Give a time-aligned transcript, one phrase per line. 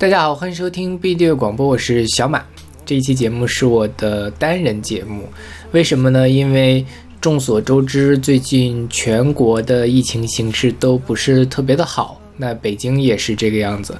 [0.00, 2.42] 大家好，欢迎收听 B 队广播，我是小马。
[2.86, 5.28] 这一期节目是我的单人节目，
[5.72, 6.26] 为什么呢？
[6.26, 6.82] 因为
[7.20, 13.94] 众所周知，最近全国的疫情形势都不是特别的好，那北京也是这个样子。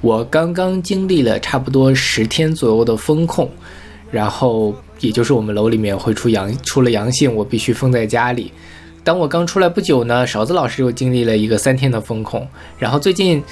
[0.00, 3.46] 我刚刚经历了差不多十天左右的封控，
[4.10, 8.50] 然后也就是我们楼里面会出阳出了阳性，我必须封在家里。
[9.04, 13.42] 当我刚出来不久呢，勺子老师又经历了一个三天的封控，然后最近。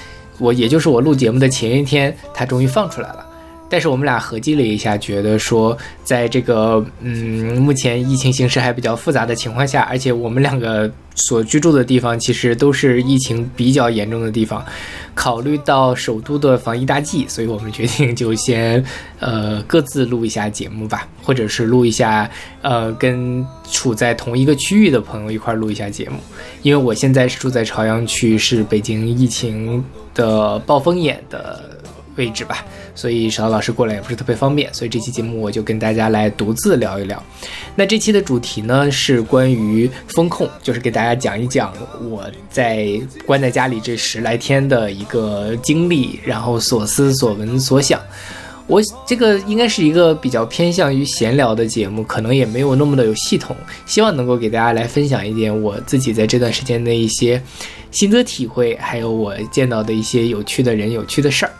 [0.41, 3.27] 我也就是我录节目的前一天，他终于放出来了。
[3.73, 14.65] 但是我们俩合计了一下，觉得说，在这个嗯目前疫情形势还比较复杂的情况下，而且我们两个所居住的地方其实都是疫情比较严重的地方，
[15.15, 18.85] 考虑到首都的防疫大计，所以我们决定就先
[19.21, 22.29] 呃各自录一下节目吧，或者是录一下
[22.63, 26.17] 呃跟处在同一个区域的朋友一块录一下节目。
[26.63, 29.85] 因为我现在是住在朝阳区，是北京疫情
[30.21, 31.59] 的暴风眼的
[32.17, 32.65] 位置吧。
[32.95, 37.23] 所以小老师过来也不是特别方便，所以这期节目我就跟大家来独自聊一聊。
[37.75, 41.73] 那这期的主题呢是关于风控，就是给大家讲一讲
[42.11, 47.99] 我在关在家里这十来天的一个经历，然后所思所闻所想。
[48.67, 57.43] 我这个应该是一个比较偏向于闲聊的节目，可能也没有那么的有系统，希望能够给大家来分享一点我自己在这段时间的一些
[57.91, 61.53] 心得体会，还有我见到的一些有趣的人、有趣的事儿。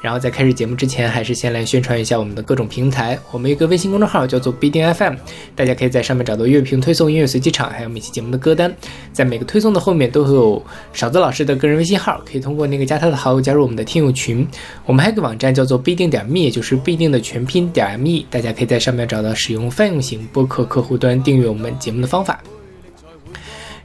[0.00, 3.18] 然后在开始节目之前，还是先来宣传一下我们的各种平台。
[3.32, 5.14] 我们一个微信公众号叫做 B 定 FM，
[5.56, 8.72] 大家可以在上面找到乐评推送、音乐随机场，还有每期节目的歌单。
[9.12, 14.46] 在每个推送的后面都会有勺子老师的个人微信号，可以通过那个加他的好友加入我们的听友群。
[14.86, 22.40] 我们还有个网站叫做必定点 me，也就是必定的全拼点 me，大家可以在上面找到使用泛用型播客客户端订阅我们节目的方法。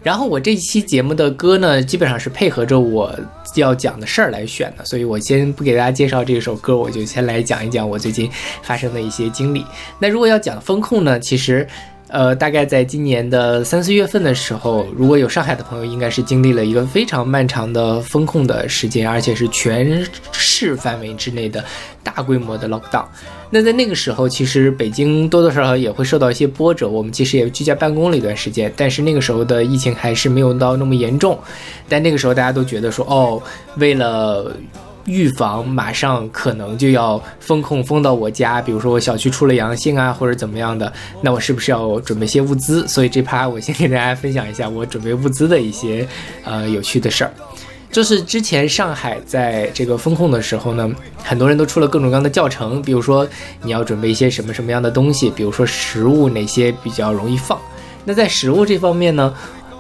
[0.04, 3.18] 然后我这期节目的歌呢，基本上是配合着我
[3.60, 8.30] 要讲的事儿来选的，所以我先不给大家介绍这首歌，我就先来讲一讲我最近
[8.62, 9.66] 发生的一些经历。
[10.00, 11.68] 那如果要讲风控呢，其实。
[12.14, 21.66] 呃，大概在今年的三四月份的时候，如果有上海的朋友，应该是经历了一个非常漫长的风控的时间，而且是全市范围之内的
[22.04, 23.06] 大规模的 lockdown。
[23.50, 26.88] 那在那个时候，其实北京多多少少也会受到一些波折。
[26.88, 31.36] 我们其实也居家办公了一段时间，但是那个时候的疫情还是没有到那么严重。
[31.90, 33.42] 但那个时候大家都觉得说，哦，
[33.78, 34.56] 为了。
[35.06, 40.92] 预防马上可能就要封控封到我家，比如说我小区出了阳性啊，或者怎么样的，
[41.22, 42.88] 那我是不是要准备些物资？
[42.88, 46.08] 所以这趴我先给大家分享一下我准备物资的一些
[46.44, 47.34] 呃有趣的事儿。
[47.92, 50.90] 就是之前上海在这个封控的时候呢，
[51.24, 53.28] 很多人都出了各种各样的教程，比如说
[53.62, 57.60] 你要准备一些什么什么样的东西，比如说食物哪些比较容易放。
[58.04, 59.32] 那在食物这方面呢，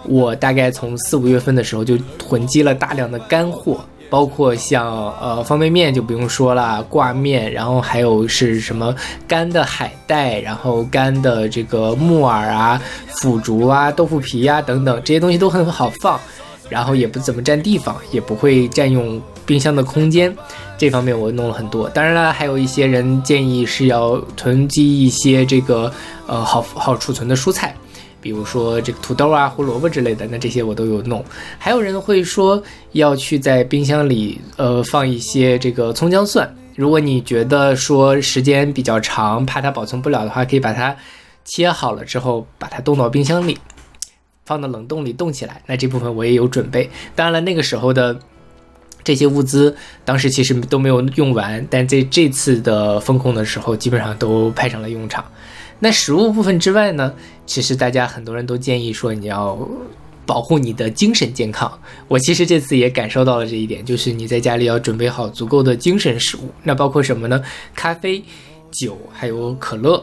[0.03, 3.83] 我大概从四五月份的时候就囤积了大量的干货。
[4.13, 8.95] 包括像呃方便面就不用说了，挂面，然后还有是什么
[9.27, 16.19] 干的海带，然后干的这个木耳啊、腐竹啊、豆腐皮啊等等，这些东西都很好放，
[16.69, 20.31] 然后也不怎么占地方，也不会占用冰箱的空间。
[20.77, 21.89] 这方面我弄了很多。
[21.89, 25.91] 当然了，还有一些人建议是要囤积一些这个
[26.27, 27.75] 呃好好储存的蔬菜。
[28.23, 31.23] 比如说这个土豆啊、胡萝卜之类的，那这些我都有弄。
[31.59, 32.63] 还有人会说
[32.93, 36.55] 要去在冰箱里呃放一些这个葱姜蒜。
[36.75, 40.95] 如果你觉得说时间比较长，怕它保存不了的话，可以把它
[41.43, 43.57] 切好了之后把它冻到冰箱里，
[44.45, 45.61] 放到冷冻里冻起来。
[45.65, 46.89] 那这部分我也有准备。
[47.13, 48.17] 当然了，那个时候的
[49.03, 55.23] 这些物资当时其实都没有用完，但在这次的风控的时候，基本上都派上了用场。
[55.83, 57.13] 那食物部分之外呢？
[57.45, 59.59] 其实大家很多人都建议说你要
[60.25, 61.69] 保护你的精神健康。
[62.07, 66.49] 我其实这次也感受到了这一点，就是你在家里要准备好足够的精神食物。
[66.63, 67.43] 那包括什么呢？
[67.75, 68.23] 咖啡、
[68.71, 70.01] 酒，还有可乐。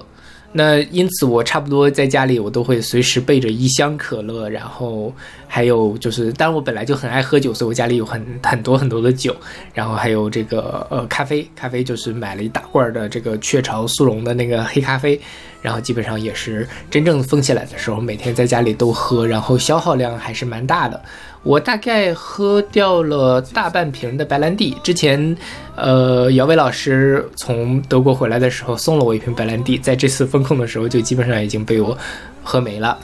[0.53, 5.15] 那因此，我差不多在家里，我都会随时备着一箱可乐，然后
[5.47, 9.37] 还有就是，当然我本来就很爱喝酒，所以我家里有很很多很多的酒，
[9.73, 15.21] 然后还有这个呃咖啡，咖啡就是买了一大罐的这个雀巢速溶的那个黑咖啡，
[15.63, 21.01] 然后基本上也是真正封起来的时候，每天在家里都喝，然后消耗量还是蛮大的。
[21.43, 24.77] 我大概喝掉了大半瓶的白兰地。
[24.83, 25.35] 之前，
[25.75, 31.97] 呃，姚伟老师从德国回来的时候送了我一瓶白兰地，在这次风控的时候就基本上已经被我
[32.45, 32.99] 喝没了。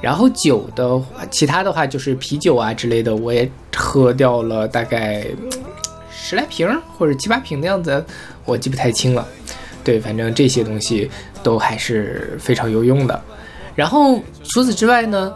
[0.00, 5.26] 然后酒的话，其他的话就是啤酒啊之类的，我也喝掉了大概
[6.10, 8.04] 十来瓶或者七八瓶的样子，
[8.44, 9.26] 我记不太清了。
[9.82, 11.10] 对，反正这些东西
[11.42, 13.20] 都还是非常有用的。
[13.74, 15.32] 然后除此之外呢？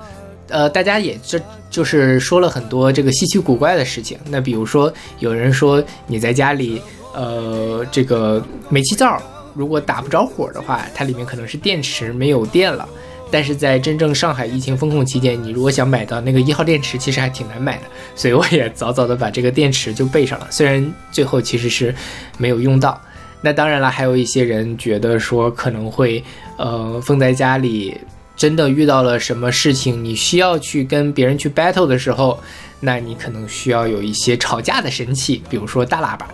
[0.48, 1.38] 呃，大家也就
[1.70, 4.18] 就是说了很多这个稀奇古怪的事情。
[4.28, 6.80] 那比如说，有人说你在家里
[7.14, 9.20] 呃，这个煤气灶
[9.54, 12.88] 如果打不着火的话，它里面可能是电池没有电了。
[13.30, 17.84] 但是在真正上海疫情封控期间，你如果想买到那个一号电池，其实还挺难买的。
[18.14, 21.92] 所以我也早早的把这个电池就备上了，虽然最后其实是
[22.38, 23.00] 没有用到。
[23.40, 26.22] 那当然了，还有一些人觉得说可能会，
[26.58, 27.96] 呃，封在家里，
[28.36, 32.38] 真的遇到了什么事情，你需要去跟别人去 battle 的时候，
[32.80, 36.28] 那你可能需要有一些吵架的神器，比如说大喇叭，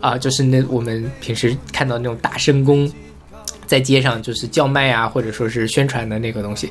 [0.00, 2.90] 啊，就是那我们平时看到那种大声公。
[3.66, 6.70] 在街上就是叫卖啊，或者说是宣传的那个东西，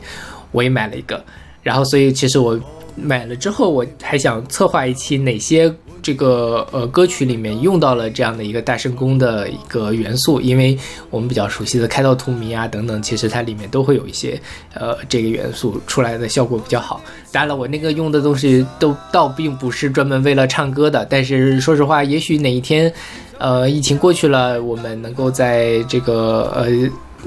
[0.52, 1.24] 我也买了一个。
[1.62, 2.60] 然后，所以其实我
[2.96, 5.72] 买了之后，我还想策划一期哪些
[6.08, 10.78] 这个呃歌曲里面用到了这样的一个大声公的一个元素，因为
[11.10, 14.40] 我们比较熟悉的开道荼蘼啊等等，其实它里面都会有一些
[14.74, 17.02] 呃这个元素出来的效果比较好。
[17.30, 22.90] 当然了，我那个用的东西都倒并不是专门为了唱歌的，但是说实话，也许哪一天。
[23.38, 26.68] 呃，疫情过去了，我们能够在这个呃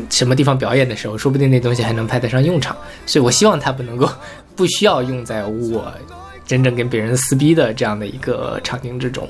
[0.08, 2.74] 什么地方表演的时候，说不定那东西还能派得上用场。
[3.04, 4.08] 所以我希望它不能够
[4.56, 5.92] 不需要用在我
[6.50, 9.28] 真正跟别人撕逼的这样的一个场景之中。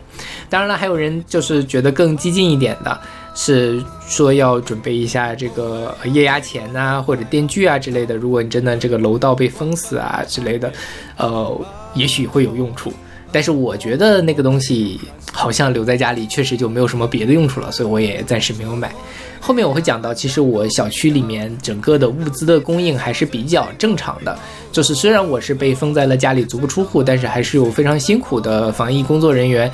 [0.48, 2.98] 当然了，还有人就是觉得更激进一点的，
[3.34, 8.16] 是说要准备一下这个液压钳呐，或者电锯啊之类的。
[8.16, 10.72] 如果你真的这个楼道被封死啊之类的，
[11.18, 11.60] 呃，
[11.92, 12.90] 也许会有用处。
[13.32, 14.98] 但是我觉得那个东西
[15.30, 18.90] 好像留在家里确实就没有什么别的用处了，所以我也暂时没有买。
[19.38, 24.36] 后面我会讲到，其实我小区里面整个的物资的供应还是比较正常的，
[24.72, 29.70] 就是虽然我是被封在了家里足不出户，但是还是有非常辛苦的防疫工作人员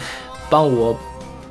[0.48, 0.98] 帮我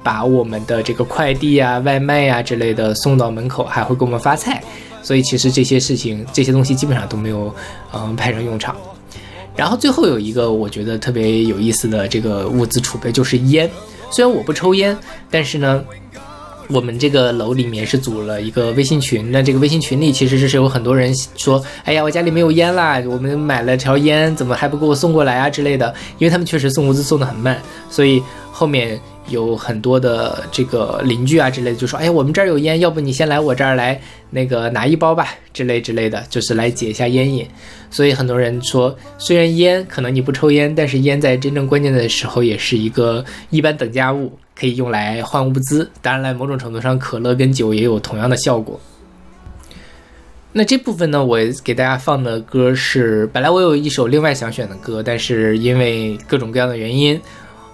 [0.02, 4.64] 把我们的这个快递啊、外卖呀之类的送到门口，还会给我们发菜，
[5.02, 7.54] 所以其实这些事情、这些东西基本上都没有
[7.94, 8.76] 嗯派上用场。
[9.56, 13.70] 然后最后有一个我觉得特别有意思的这个物资储备就是烟。
[14.12, 14.98] 虽然我不抽烟，
[15.32, 15.84] 但是呢，
[16.70, 19.32] 我们这个楼里面是组了一个微信群。
[19.32, 28.22] 那这个微信群里其实是有很多人说：“哎呀，我家里没有烟啦，我们买了条烟，怎么还不给我送过来啊之类的？”因为他们确实送物资送的很慢，所以
[28.52, 29.00] 后面。
[29.28, 37.44] 有很多的这个邻居啊之类的，就说：“哎呀，我们这儿有烟，要不你先来我这儿来那个拿一包吧，之类之类的，就是来解一下烟瘾。”
[37.90, 45.92] 所以很多人说，虽然烟可能你不抽烟，但是烟在真正关键的时候也是一个 一般等价物，可以用来换物资。
[46.02, 48.80] 当然了，某种程度上，可乐跟酒也有同样的效果。
[50.54, 57.20] 那这部分呢，我给大家放的歌是，本来我有一首另外想选的歌，但是因为各种各样的原因。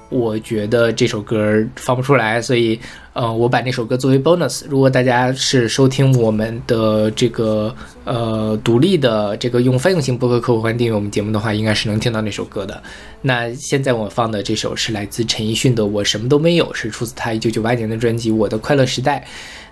[0.10, 2.78] 我觉得这首歌放不出来，所以，
[3.13, 4.63] 呃，我把那首歌作为 bonus。
[4.69, 7.75] 如果大家是收听我们的这个
[8.05, 12.81] 呃独立的这个用泛用型播客客户端订阅我们节目的话，应该是能听到那首歌的。
[13.21, 19.19] 那现在我放的这首是来自陈奕迅的《我什么都没有》，是出自他一九九八年的专辑《我的快乐时代》。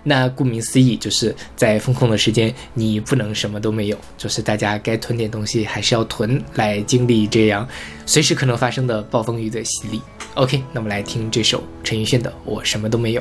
[0.02, 7.66] 那顾名思义，就是在风控的时间，你不能什么都没有，就是大家该囤点东西还是要囤，来经历这样
[8.04, 10.00] 随时可能发生的暴风雨的洗礼。
[10.40, 13.20] OK，那我们来听这首陈奕迅的《我什么都没有》。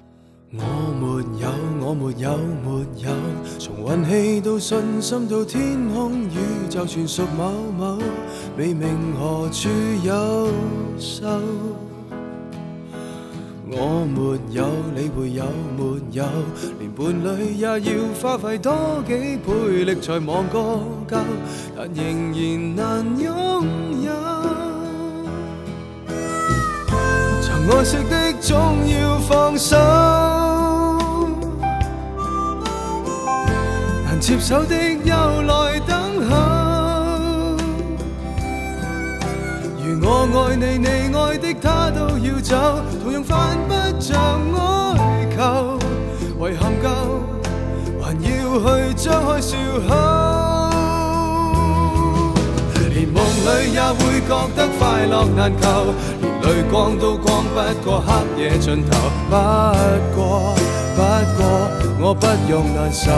[0.54, 0.64] 我
[0.94, 1.50] 没有，
[1.86, 3.12] 我没有，没有，
[3.60, 6.38] 从运气到信心到天空宇
[6.70, 7.98] 宙，全属某某，
[8.58, 8.88] 未明
[9.20, 9.68] 何处
[10.02, 10.48] 有
[10.98, 11.28] 手。
[13.70, 15.44] 我没有，你会有
[15.78, 16.24] 没有？
[16.80, 20.58] 连伴侣也要花费多几倍力才望个
[21.06, 21.18] 够，
[21.76, 23.68] 但仍然难拥
[24.06, 24.59] 有。
[27.72, 29.78] 爱惜的总要放手，
[34.04, 35.96] 难接手的又来等
[36.28, 36.32] 候。
[40.02, 42.56] 如我爱你，你爱的他都要走，
[43.04, 44.18] 同样犯不着
[44.98, 45.40] 哀求。
[46.50, 46.88] 遗憾够，
[48.02, 48.20] 还要
[48.60, 49.56] 去张开笑
[49.88, 49.90] 口。
[52.90, 55.64] 连梦里也会觉得快乐难求，
[56.50, 58.98] 泪光都光不过黑夜尽头。
[59.30, 59.36] 不
[60.16, 60.56] 过，
[60.96, 61.02] 不
[61.38, 61.46] 过，
[62.02, 63.12] 我不用难受。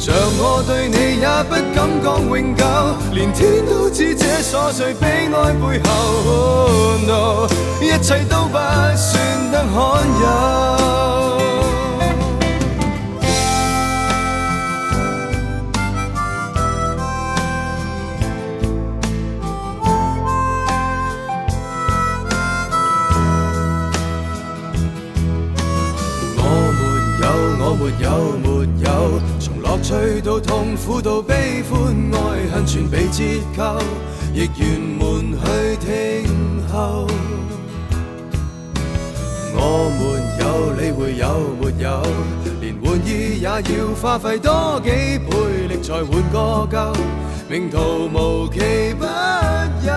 [0.00, 2.64] 像我对你也不敢讲永久，
[3.12, 5.88] 连天都知这琐碎悲哀背后
[7.06, 7.46] ，no，
[7.80, 8.58] 一切都不
[8.96, 11.35] 算得罕有。
[28.00, 29.56] 有，没有，从。
[29.66, 32.18] 乐趣到痛苦到悲欢爱
[32.54, 33.24] 恨全被折
[33.56, 33.78] 扣，
[34.32, 37.06] 亦圆满去听候。
[39.58, 40.02] 我没
[40.40, 40.44] 有
[40.78, 41.24] 理會有
[41.60, 42.00] 没有，
[42.60, 43.52] 連玩意也要
[44.00, 44.90] 花費多幾
[45.28, 46.38] 倍力才換個
[46.70, 46.94] 夠，
[47.50, 49.04] 命途無奇不
[49.84, 49.90] 有。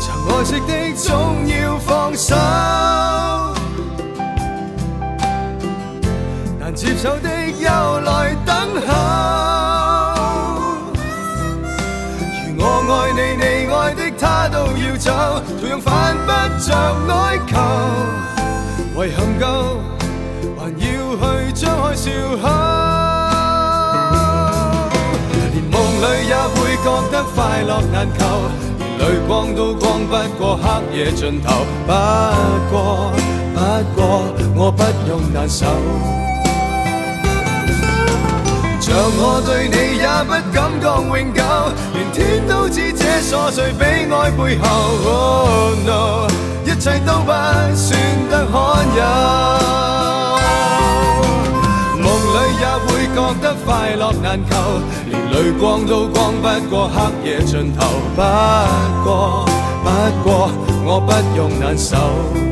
[0.00, 2.34] 曾愛惜的總要放手，
[6.72, 8.90] 接受的又來等候。
[12.46, 15.10] 如我愛你，你愛的他都要走，
[15.60, 16.28] 同樣犯不
[16.60, 16.68] 着
[17.12, 17.52] 哀求。
[19.02, 19.42] 遗憾夠，
[20.58, 20.84] 還要
[21.16, 21.22] 去
[21.54, 22.06] 張開笑
[22.42, 22.44] 口。
[25.52, 28.20] 連夢裏也會覺得快樂難求，
[28.78, 30.64] 連淚光都光不過黑
[30.96, 31.64] 夜盡頭。
[31.86, 31.90] 不
[32.70, 32.76] 過，
[33.54, 33.58] 不
[33.96, 34.00] 過，
[34.54, 35.66] 我不用難受。
[38.90, 41.40] 像我對你也不敢講永久，
[41.94, 43.04] 連天都知這
[43.36, 44.66] 瑣碎悲哀背後
[45.06, 46.26] ，Oh no，
[46.64, 47.88] 一切都不算
[48.28, 49.00] 得罕有。
[52.02, 52.04] 夢
[52.34, 54.50] 裏也會覺得快樂難求，
[55.06, 56.98] 連淚光都光不過黑
[57.30, 57.78] 夜盡頭。
[58.16, 58.20] 不
[59.04, 59.46] 過，
[59.84, 59.88] 不
[60.28, 60.50] 過，
[60.84, 62.49] 我不用难受。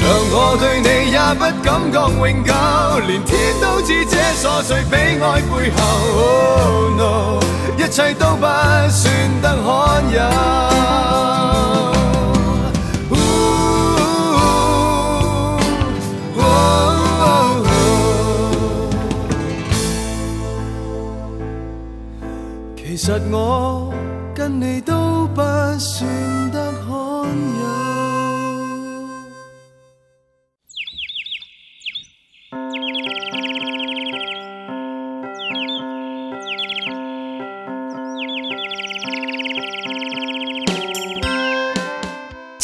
[0.00, 2.50] 像我對你也不敢講永久，
[3.06, 3.30] 連天
[3.60, 5.78] 都知這瑣碎悲哀背後
[6.16, 7.04] ，Oh no，
[7.76, 8.42] 一切都不
[8.88, 10.18] 算得罕有。
[22.76, 23.92] 其實我
[24.34, 25.40] 跟你都不
[25.78, 26.06] 算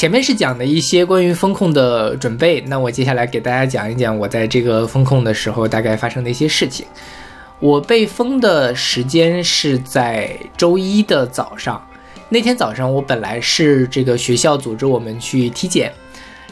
[0.06, 6.86] 前面是讲的一些关于风控的准备，那我接下来给大家讲一讲我在这个风控的时候大概发生的一些事情。
[7.58, 11.84] 我被封的时间是在周一的早上，
[12.28, 15.92] 那天早上我本来是这个学校组织我们去体检，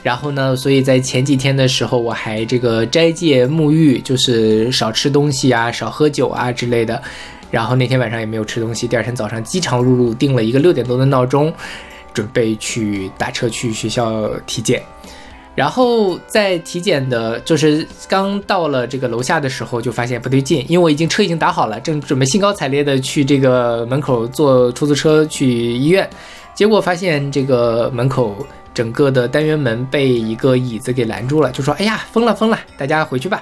[0.03, 7.01] 然后呢，所以在前几天的时候我还这个斋戒沐浴，就是少吃东西啊，少喝酒啊之类的。
[7.53, 11.55] 然后那天晚上也没有吃东西，第二天早上饥肠辘辘，定了一个六点多的闹钟。
[12.15, 14.83] 准备去打车去学校体检，
[15.55, 26.09] 然后在体检的，就是刚到了这个楼下的时候，就发现不对劲，因为我已经车已经打好了，正准备兴高采烈的去这个门口坐出租车去医院，
[26.55, 33.41] 结果发现这个门口整个的单元门被一个椅子给拦住了，就说：“哎呀，封了封了，大家回去吧。”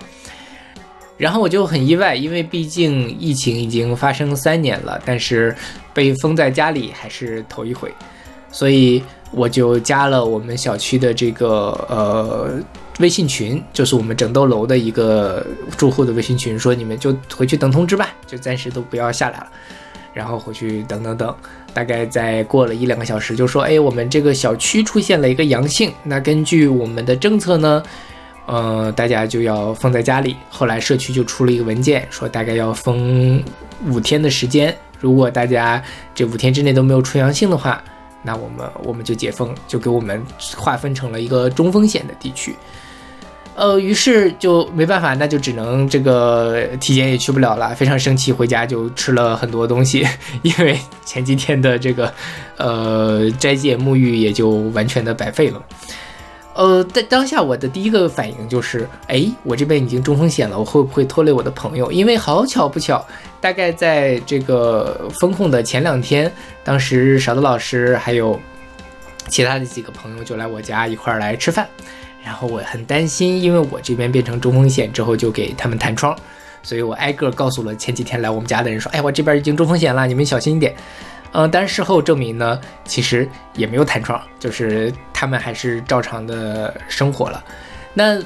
[1.19, 5.55] 然后我就很意外，因为毕竟疫情已经发生三年了，但是
[5.95, 7.93] 被封在家里还是头一回。
[8.53, 12.51] 所以我就加了我们小区的这个呃
[13.01, 15.45] 微信群，就是我们整栋楼的一个
[15.77, 19.47] 住户的微信群，说你们就回去等通知吧，就暂时都不要下来了，
[20.13, 21.35] 然后回去等等等。
[21.73, 27.83] 大概再过了一两个小时，就说哎，我们这个小区出现了一个阳性，那根据我们的政策呢，
[28.45, 30.37] 呃，大家就要封在家里。
[30.51, 33.43] 后来社区就出了一个文件，说大概要封
[33.87, 35.83] 五天的时间，如果大家
[36.15, 37.83] 这五天之内都没有出阳性的话。
[38.23, 40.25] 那我们我们就解封，就给我们
[40.57, 42.55] 划分成了一个中风险的地区，
[43.55, 50.07] 呃，于是就没办法，那就只能这个体检也去不了了，非常生气，回家就吃了很多东西，
[50.43, 52.13] 因为前几天的这个
[52.57, 55.63] 呃斋戒沐浴也就完全的白费了。
[56.55, 61.91] 呃，在当下我的第一个反应就是，哎，我这边已经中风险了，我会不会拖累我的朋友？
[61.91, 63.05] 因为好巧不巧，
[63.41, 66.31] 大概在这个风控的前两天，
[66.63, 68.39] 当时勺子老师还有
[69.29, 71.67] 其他的几个朋友就来我家一块儿来吃饭，
[72.23, 76.15] 然后我很担心，因为我这边变成中风险之后就给他们弹窗，
[76.63, 80.75] 所以我挨个告诉了前几天来我们家的人说，哎，我这边已经中风险了，你们小心一点。
[81.33, 87.43] 嗯，但是事后证明呢，其实也没有弹窗，就是他们还是照常的生活了。
[87.95, 88.19] 那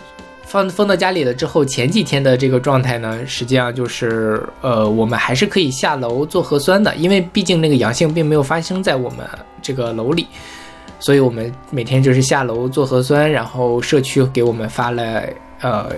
[0.43, 9.27] 放封到家里了之后，前几天的这个状态呢，实际上就是呃，我们还是可以下楼做核酸的，因为毕竟那个阳性并没有发生在我们
[9.63, 10.27] 这个楼里，
[11.01, 15.23] 所以我们每天就是下楼做核酸，然后社区给我们发了。
[15.67, 15.91] 呃，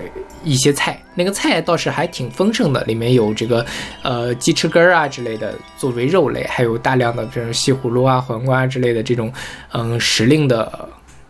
[0.42, 3.64] 一些菜，那个菜倒是还挺丰盛的，里面有这个，
[4.02, 9.30] 呃，鸡翅根儿啊之类的，作为肉类，还有大量的这种西葫芦啊、黄瓜之类的这种，
[9.72, 10.88] 嗯，时令的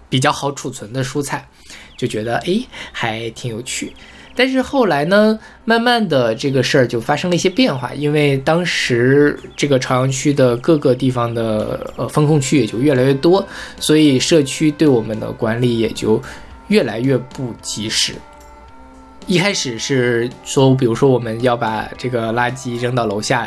[0.08, 1.48] 比较好储存的蔬菜，
[1.96, 2.60] 就觉得哎，
[2.92, 3.92] 还挺有趣。
[4.36, 13.44] 但是后来呢，慢慢的这个事儿就发生了一些变化，因为当时这个朝阳区的各个地方的呃风控区也就越来越多，
[13.80, 16.22] 所以社区对我们的管理也就
[16.68, 18.14] 越来越不及时。
[19.26, 23.46] 一开始是说，比如说我们要把这个垃圾扔到楼下，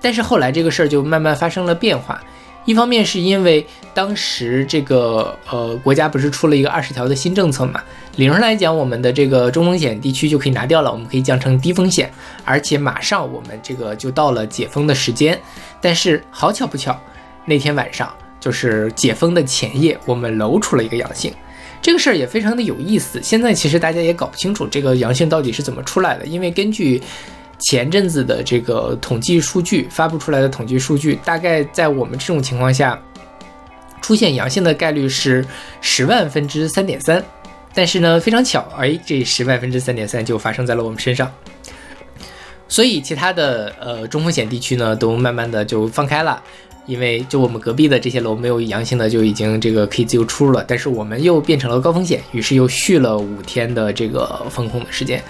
[0.00, 2.20] 但是后来这个事儿就慢慢发生了变化。
[2.64, 7.82] 一方面是因为当时这个呃国家不是出了一个二十条的新政策嘛，
[8.16, 12.08] 理论上来讲，我们的这个中风险地区就可以拿掉了，我们可以降成低风险，
[12.44, 15.36] 而且马上我们这个就到了解封的时间。
[15.80, 16.96] 但是好巧不巧，
[17.44, 21.32] 那天晚上就是解封的前夜，我们楼出了一个阳性。
[21.82, 23.20] 这个事儿也非常的有意思。
[23.22, 27.02] 现在其实大家也搞不清楚这个阳性到底是怎么出来的，因为根据。
[27.64, 33.00] 前阵子的这个统计数据发布出来的统计数据，大概在我们这种情况下
[34.00, 35.46] 出现阳性的概率是
[35.80, 37.24] 十万分之三点三，
[37.72, 41.32] 但是呢，非常巧，哎，这十万分之三点三就发生在了我们身上，
[42.66, 46.42] 所以其他的呃中风险地区呢都慢慢的就放开了，
[46.86, 55.22] 因为就我们隔壁的这些楼没有阳性的就已经这个可以自由出入了，但是我们又变成了高风险，于是又续了五天的这个封控的时间。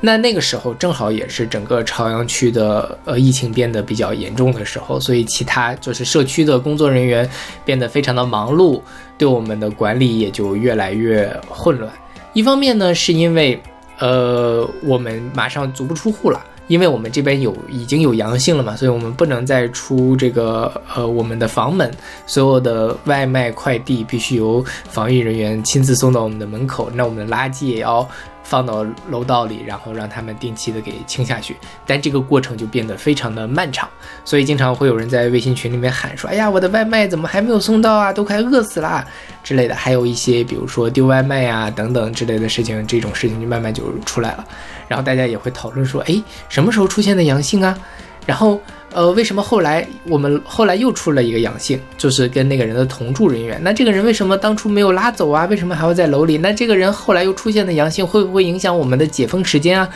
[0.00, 7.28] 那那个时候正好也是整个朝阳区的呃疫情变得比较严重的时候，所以其他就是社区的工作人员
[7.64, 8.80] 变得非常的忙碌，
[9.16, 11.90] 对我们的管理也就越来越混乱。
[12.34, 13.58] 一方面呢，是因为
[13.98, 21.90] 呃我们马上足不出户了，因为我们这边有已经有阳性了嘛，所以我们不能再出这个呃我们的房门，
[22.26, 28.08] 所有的外卖快递必须由防疫人员亲自送到我们的门口，那我们的垃圾也要。
[28.48, 33.88] 放到楼道里，然后让他们定期的给清下去，但这个过程就变得非常的漫长，
[34.24, 38.12] 所以经常会有人在微信群里面喊说：“哎呀，我的外卖怎么还没有送到啊？
[38.12, 39.04] 都快饿死啦！”
[39.42, 44.44] 之类的，还有一些比如说丢外卖呀等等之类的事情，这种事情就慢慢就出来了，
[44.86, 47.76] 然后大家也会讨论说：“哎，什么时候出现的阳性啊？”
[48.24, 48.60] 然后。
[48.96, 53.60] 呃，为什么后来我们后来又出了一个阳性，就是跟那个人的同住人员？
[53.62, 55.44] 那这个人为什么当初没有拉走啊？
[55.50, 56.38] 为什么还会在楼里？
[56.38, 59.86] 那这个人后来又出现的阳性，会不会影响我们的解封时间啊？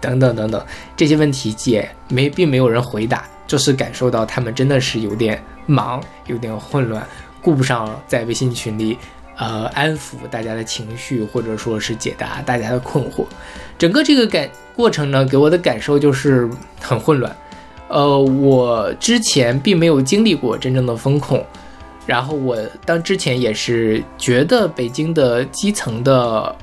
[0.00, 0.64] 等等等等，
[0.96, 7.04] 这些问题解没并没有人回答，就是感受到他们真的是有点忙，有点混乱，
[7.42, 8.96] 顾不上在微信群里
[9.36, 13.26] 呃安抚大家的情绪，或者说是解答大家的困惑。
[13.76, 16.48] 整个这个感过程呢，给我的感受就是
[16.80, 17.36] 很混乱。
[17.88, 21.44] 呃，我之前并没有经历过真正的风控，
[22.06, 26.56] 然后我当之前也是觉得北京的基层的，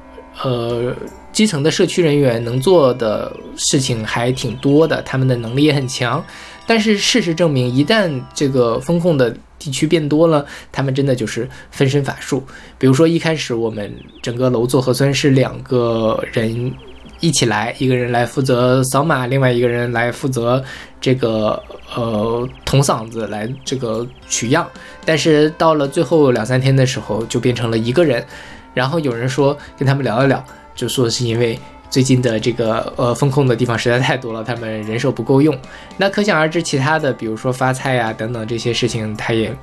[0.44, 0.94] 呃，
[1.32, 6.22] 基层的社区人员能做的事情还挺多的，他们的能力也很强。
[6.66, 12.44] 但是事实证明，一旦这个风控的地区变多了，他们真的就是分身乏术。
[12.78, 16.74] 比如说一开始我们整个楼做核酸是两个人。
[17.22, 20.62] 一起来，一个人来负责扫码，另外一个人来负责
[21.00, 21.62] 这个
[21.96, 24.68] 呃捅嗓子来这个取样。
[25.06, 28.26] 但是到了最后两三天的时候，就变成了一个人。
[28.74, 35.56] 然后有人说跟他们聊一聊，就说是因为最近的这个呃风控的地方实在太多了，他们人手不够用。
[35.98, 39.54] 那可想而知，其他的比如说发菜呀等等这些事情，他也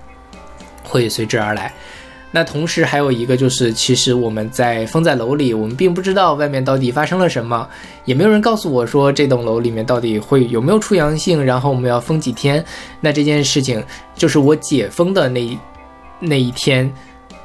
[0.84, 1.72] 会随之而来。
[2.30, 7.68] 那同时还有一个就是，其实我们在封在楼里，我们并不知道外面到底发生了什么，
[8.04, 12.64] 也没有人告诉我说这栋楼里面到底会有没有出阳性，然后我们要封几天。
[13.00, 13.82] 那这件事情
[14.14, 15.58] 就是我解封的那
[16.20, 16.92] 那一天，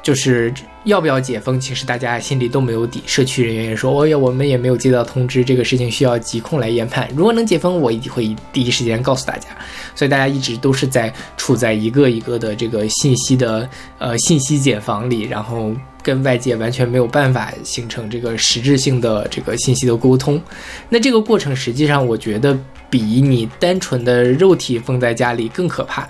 [0.01, 0.53] 就是。
[0.85, 1.57] 要不要解封？
[1.59, 3.01] 其实大家心里都没有底。
[3.05, 7.09] 社区人员也说：“哦呀，我们也没有接到通知，这个事情需要疾控来研判。
[7.15, 9.47] 如果能解封，我一定会第一时间告诉大家。”
[9.95, 20.41] 所以大家一直都是在处在一个一个的这个信息的呃信息茧房里，然后跟外界完全没有办法形成这个实质性的这个信息的沟通。
[20.89, 22.57] 那这个过程实际上，我觉得
[22.89, 26.05] 比你单纯的肉体封在家里更可怕，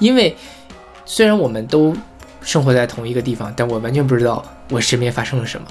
[0.00, 0.36] 因为
[1.06, 1.96] 虽然我们都。
[2.48, 5.66] 生活在同一个地方，但我完全不知道我身边发生了什么。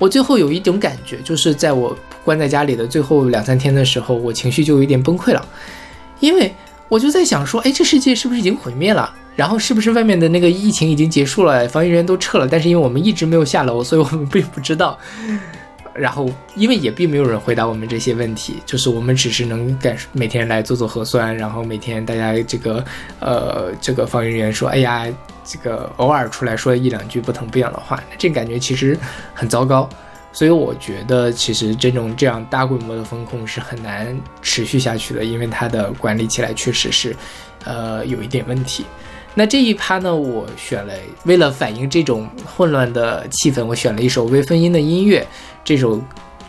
[0.00, 5.46] 我最后有一种感觉，就是在我关在家里的最后两三天的时候，我情绪就有点崩溃了，
[6.18, 6.52] 因为
[6.88, 9.14] 我就在想说，哎，这世界是不是已经毁灭了？
[9.36, 12.48] 然后是不是外面的那个疫情已经结束了，防疫人员都撤了？
[12.50, 14.98] 但是因为我们一直没有下楼，所以我们并不知道。
[15.98, 22.84] 然后，因为也并没有人回答我们这些问题，就是我们只是能感每天来做做核酸，然后每天大家这个
[23.20, 25.06] 呃这个防疫人员说，哎呀，
[25.44, 28.98] 这个偶尔出来说一两句不疼不痒的话，这感觉其实
[29.34, 29.88] 很糟糕。
[30.32, 37.16] 所以我觉得，其实这种这样大规模的风控是很难持续下去的，因为它的管理起来确实是
[37.64, 38.84] 呃有一点问题。
[39.38, 40.94] 那这一趴呢，我选了
[41.24, 45.26] 为了反映这种混乱的气氛，我选了一首未分音的音乐。
[45.62, 46.02] 这首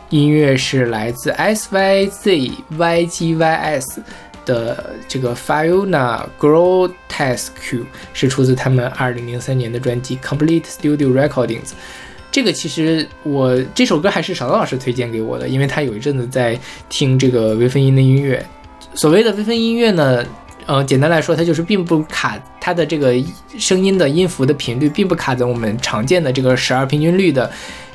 [0.10, 4.02] 音乐是来自 S Y Z Y G Y S
[4.45, 11.71] 的这个 Fiona Grotesque，是出自他们二零零三年的专辑 Complete Studio Recordings。
[12.32, 18.45] 这个其实我这首歌还是小刀老师推荐给我的，因为他有一阵子在听这个微分音的音乐。
[18.93, 20.23] 所谓的微分音乐呢，
[20.67, 23.15] 呃，简单来说，它就是并不卡它的这个
[23.58, 27.49] 声音的音符的频率，并不卡在我们常见的这个十二平均律的。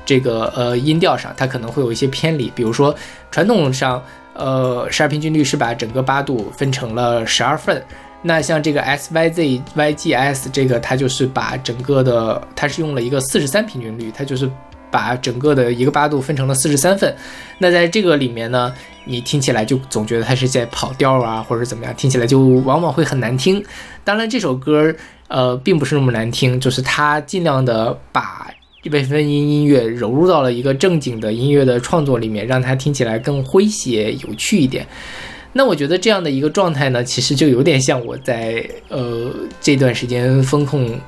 [0.04, 2.50] 这个呃音调上，它可能会有一些偏离。
[2.56, 2.92] 比如说，
[3.30, 4.02] 传统上，
[4.34, 7.80] 呃，十二平均律是把整个八度分成了十二份。
[8.20, 14.50] 那像这个 S Y Z Y G S 这个，它就是把整个的，它是用了一个四十三平均律，它就是
[14.92, 17.12] 把整个的一个八度分成了四十三份。
[17.58, 18.72] 那在这个里面呢，
[19.06, 23.64] 你听起来就总觉得它是在跑调啊，或者怎么样，听起来就往往会很难听。
[24.04, 24.94] 当然，这首歌
[25.26, 28.48] 呃并不是那么难听，就是它尽量的把。
[28.90, 34.84] 微分音音乐融入到了一个正经的音乐的创作里面，让它听起来更诙谐有趣一点。
[35.52, 40.98] 那我觉得这样的一个状态呢，其实就有点像我在呃这段时间风控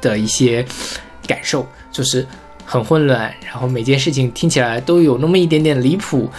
[0.00, 0.64] 的一些
[1.26, 2.26] 感受，就是
[2.70, 6.30] 很混乱，然后每件事情听起来都有那么一点点离谱，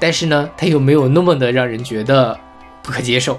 [0.00, 2.36] 但是呢，它又没有那么的让人觉得
[2.82, 3.38] 不可接受。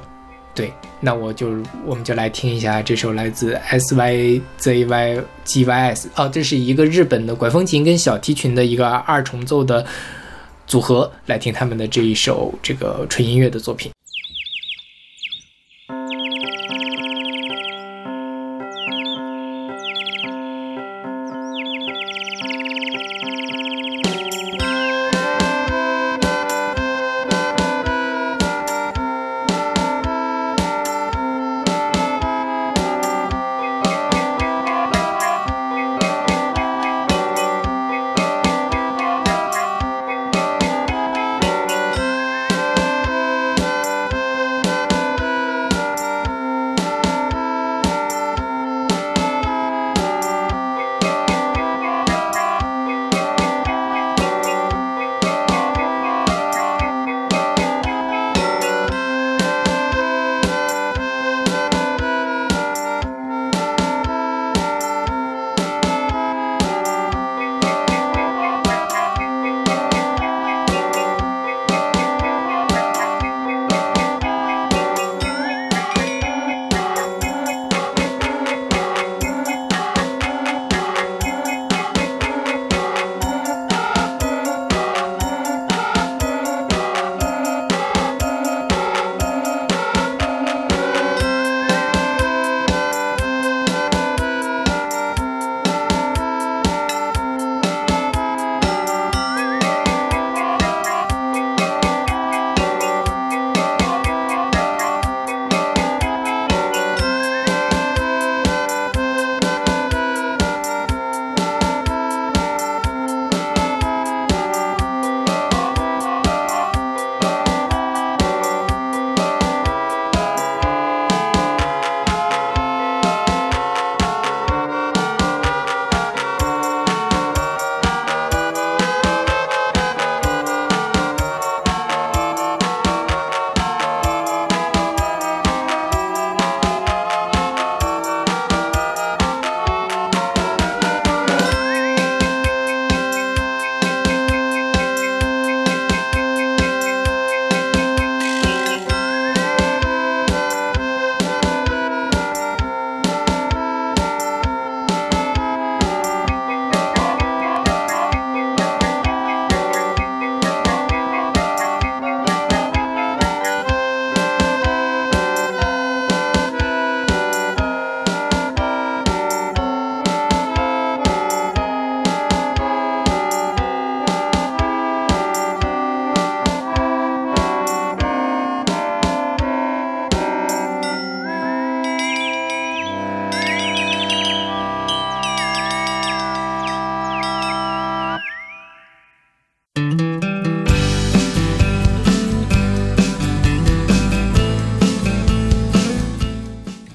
[0.55, 1.49] 对，那我就
[1.86, 9.86] 我们就来听一下这首来自 S Y Z Y G Y S 哦，这是一个日本的管风琴跟小提琴的一个二重奏的
[10.65, 13.91] 组合，来听他们的这一首这个纯音乐的作品。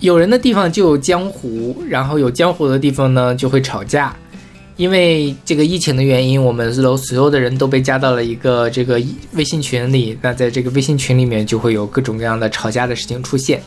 [0.09, 4.17] 有人的地方就有江湖，然后有江湖的地方呢就会吵架。
[4.77, 8.99] 因为这个疫情的原因，我们楼所有的人都被加到了一个这个
[9.35, 10.19] 微信群里。
[10.23, 13.61] 那在这个微信群里面，就会有各种各样的吵架的事情出现。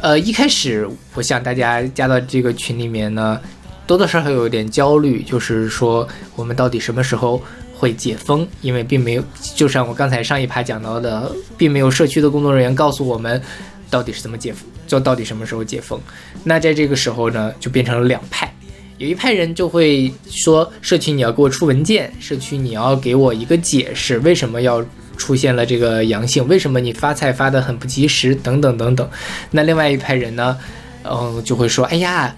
[0.00, 3.40] 呃，一开始我想大家加到这个群里面呢，
[3.88, 7.42] 多多少少有一点焦虑，就是说我们到底什么时候？
[7.76, 9.22] 会解封，因为并没有，
[9.56, 13.42] 就像我刚才上一趴讲到的，并没有社区的工作人员告诉我们
[13.90, 14.62] 到底是怎么解封，
[14.94, 16.00] 就到底什么时候解封。
[16.44, 18.52] 那在这个时候呢，就变成了两派，
[18.98, 24.84] 有一派人就会说，社区你要给我出文件，社区你要给我一个解释，为什么要
[25.16, 29.08] 出现了这个阳性，为什么你发菜发的很不及时，等等等等。
[29.50, 30.56] 那另外一派人呢，
[31.02, 32.34] 嗯，就会说，哎呀。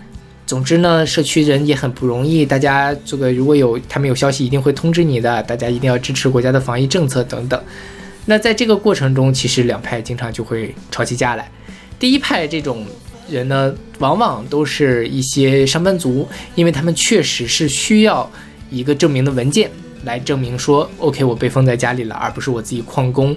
[0.46, 5.42] 总之呢，社区人也很不容易，大家这个如果有他们有消息，一定会通知你的。
[5.42, 7.60] 大家一定要支持国家的防疫政策等等。
[8.26, 11.50] 那在这个过程中，其实两派经常就会吵起架来。
[11.98, 12.84] 第一派这种
[13.28, 18.30] 人呢，往往都是一些上班族，因为他们确实是需要
[18.70, 19.70] 一个证明的文件
[20.04, 23.36] 来证明说，OK，我被封在家里了，而不是我自己旷工。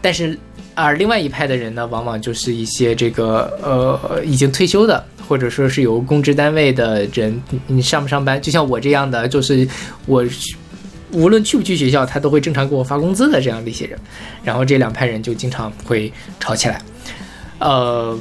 [0.00, 0.38] 但是，
[0.74, 5.04] 而另外一派的人呢，往往就是一些这个呃已经退休的。
[5.26, 8.38] 或者说是有公职单位的人，你上不上班？
[8.42, 9.66] 就像我这样的，就是
[10.04, 10.22] 我
[11.12, 13.98] 无论去不去学校，他都会正常给我发工资的这样的一些人。
[14.42, 16.78] 然后这两派人就经常会吵起来。
[17.64, 18.20] 呃，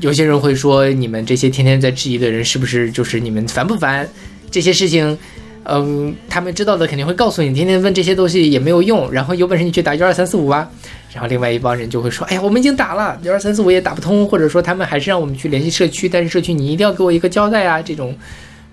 [0.00, 4.08] 有些人会说，你们这些天天在质疑的人，是不是就是你们烦不烦？
[4.50, 5.16] 这些事情，
[5.62, 9.12] 嗯，他们知道的肯定会告诉你，天天问这些东西也没有用。
[9.12, 10.68] 然后有本事你去打幺二三四五啊。
[11.12, 18.12] 然后另外一帮人就会说：“哎呀，我们已经打了，幺二三四五也打不通，或者说他们还是让我们去联系社区，但是社区你一定要给我一个交代啊！”这种，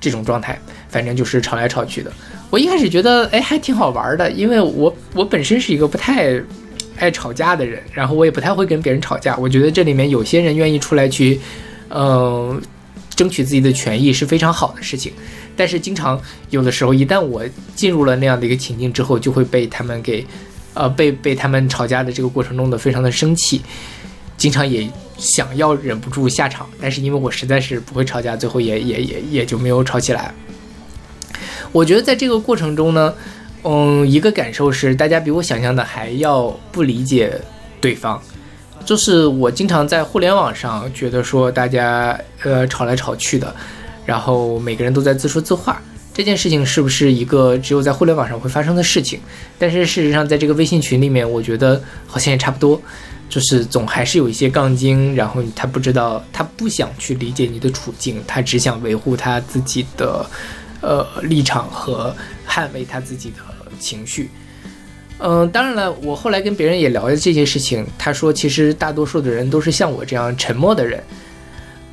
[0.01, 2.11] 这种状态，反正就是吵来吵去的。
[2.49, 6.41] 我一开始觉得，哎，还挺好玩的，因为我我本身是一个不太
[6.97, 9.35] 爱吵架的人，然后我也不太会跟别人吵架。
[9.37, 11.39] 我觉得这里面有些人愿意出来去，
[11.89, 12.61] 嗯，
[13.15, 15.13] 争取自己的权益是非常好的事情。
[15.55, 17.43] 但是经常有的时候，一旦我
[17.75, 20.25] 进入了那样的一个情境之后，就会被他们给。
[20.79, 23.59] 呃，被被他们吵架的这个过程中的非常的生气，
[24.37, 30.31] 经常也想要忍不住下场，但是因为我实在是不会吵架，最后也也也也就没有吵起来。
[31.71, 33.11] 我觉得在这个过程中呢，
[33.69, 37.37] 嗯，一个感受是大家比我想象的还要不理解
[37.81, 38.17] 对方，
[38.85, 43.53] 就是我经常在互联网上觉得说大家呃吵来吵去的，
[44.05, 45.81] 然后每个人都在自说自话。
[46.13, 49.19] 这件事情是不是一个只有在互联网上会发生的事情？
[49.59, 52.81] 但是事实上，在这个微信群里面，我觉得好像也差不多，
[53.27, 60.25] 就是总还是有一些杠精，然后他不知道，他不想去理解你的处境，他只想维护他自己的
[60.79, 62.15] 呃立场和
[62.47, 63.35] 捍卫他自己的
[63.79, 64.29] 情绪。
[65.19, 71.01] 嗯，当然了，我后来跟别人也聊了这些事情，他说其实大多数的人都是像我这样沉默的人。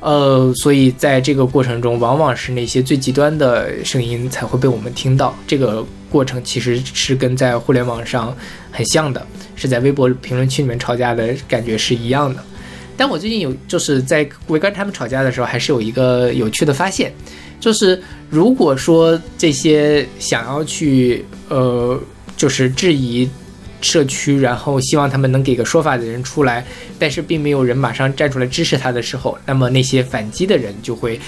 [0.01, 5.35] 呃，所以在这个过程中，往往是那些最极端的声音才会被我们听到。
[5.47, 8.35] 这个过程其实是跟在互联网上
[8.71, 12.43] 很像的，是在微博评论区里面吵架的感觉是一样的。
[12.97, 17.13] 但我最近有就是在围观他们吵架的时候，还是有一个有趣的发现，
[17.59, 21.99] 就是如果说这些想要去呃，
[22.37, 23.29] 就是质疑。
[23.81, 26.65] 社区，然后希望他们能给个说法的人出来，
[26.97, 31.19] 但是并没有人马上站出来支持他的时候，那么那些反击的人就会，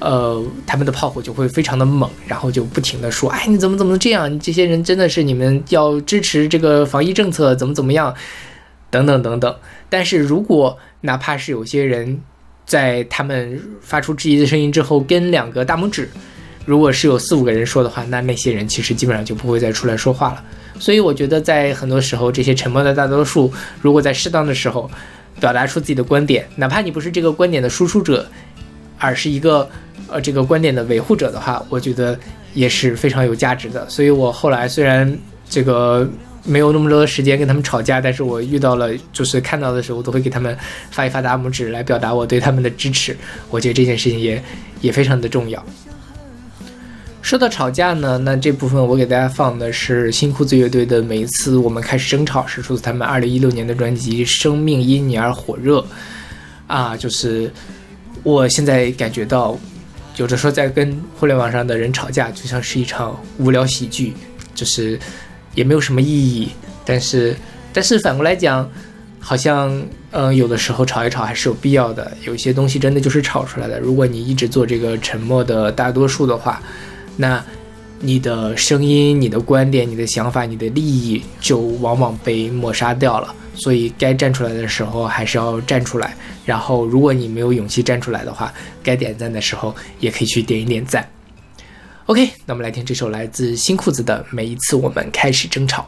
[0.00, 4.40] 呃，他们的炮火就会非常的猛，然后就不停的说，哎，你怎么怎么这样？
[4.40, 8.12] 这些人真的是你们要支持这个防疫政策，怎么怎么样，
[8.90, 9.54] 等等等等。
[9.88, 12.20] 但是如果哪怕是有些人
[12.66, 16.08] 在他们发出质疑的声音之后，跟两个大拇指，
[16.64, 20.44] 如果是有四五个人说的话，那那些人其实基本上就不会再出来说话了。
[20.78, 24.90] 所以我觉得，在很多时候，这些沉默的大多数，如果在适当的时候
[25.38, 28.26] 表达出自己的观点，哪怕你不是这个观点的输出者，
[28.98, 29.68] 而是一个
[30.08, 32.18] 呃这个观点的维护者的话，我觉得
[32.54, 33.86] 也是非常有价值的。
[33.90, 36.08] 所以我后来虽然这个
[36.44, 40.56] 没有那么多的时间跟他们吵架，但是我遇到了就是看到的时候，我都会给他们
[40.90, 43.16] 发一发大拇指来表达我对他们的支持。
[43.50, 44.42] 我觉得这件事情也
[44.80, 45.64] 也非常的重要。
[47.22, 55.80] 说到吵架呢，那这部分我给大家放的是新裤子乐队的《每一次我们开始争吵》，是出自他们二零一六年的专辑《生命因你而火热》。
[56.66, 57.52] 啊，就是
[58.22, 59.58] 我现在感觉到，
[60.16, 64.14] 有的时候在跟互联网上的人吵架，就像是一场无聊喜剧，
[64.54, 64.98] 就是
[65.54, 66.50] 也没有什么意义。
[66.84, 67.36] 但是，
[67.72, 68.68] 但是反过来讲，
[69.18, 69.82] 好像
[70.12, 72.10] 嗯，有的时候吵一吵还是有必要的。
[72.24, 73.78] 有些东西真的就是吵出来的。
[73.78, 76.60] 如果你一直做这个沉默的大多数的话，
[77.16, 77.42] 那
[78.00, 83.34] 你的声音、你的观点、你的想法、你的利益就往往被抹杀掉了。
[83.54, 86.16] 所以该站出来的时候还是要站出来。
[86.46, 91.06] 然后，如果你没有勇气站出来的话，该点赞的时候也可以去点一点赞。
[92.10, 95.86] OK，那我们来听这首来自新裤子的《每一次我们开始争吵》。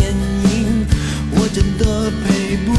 [0.00, 0.86] 电影
[1.32, 2.72] 我真的配不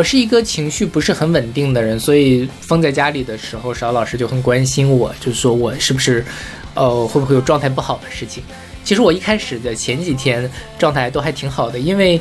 [0.00, 6.24] 我是一个情绪不是很稳定的人，所以封在家里的时候，邵老师就很关心我，就是说我是不是，
[6.72, 8.42] 呃，会不会有状态不好的事情。
[8.82, 12.18] 其实我一开始的前几天状态都还挺好的，因为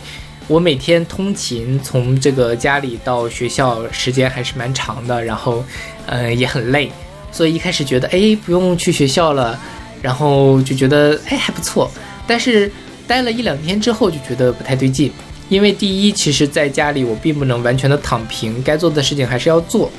[0.49, 5.63] 我每天通勤从这个家里到学校时间还是蛮长的，然后，
[6.05, 6.91] 呃，也很累，
[7.31, 9.57] 所以一开始觉得哎不用去学校了，
[10.01, 11.89] 然后就觉得哎还不错，
[12.27, 12.69] 但是
[13.07, 15.09] 待了一两天之后就觉得不太对劲。
[15.49, 19.91] 因为第一，其实在家里我并不能完全的躺平，该做的事情还是要做。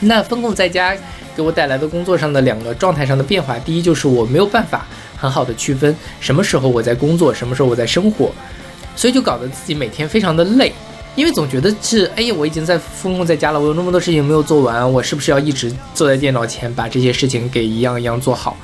[0.00, 0.96] 那风控在家
[1.36, 4.86] 给我带来的工作上的两个状态上的变化，第一就是我没有办法
[5.16, 8.32] 很好的区分什么时候我在工作，什么时候我在生活，
[8.94, 10.72] 所以就搞得自己每天非常的累，
[11.14, 18.56] 因为总觉得是，哎呀，我已经在风控在家了，我有那么多事情没有做完，我是不是要一直坐在电脑前把这些事情给一样一样做好？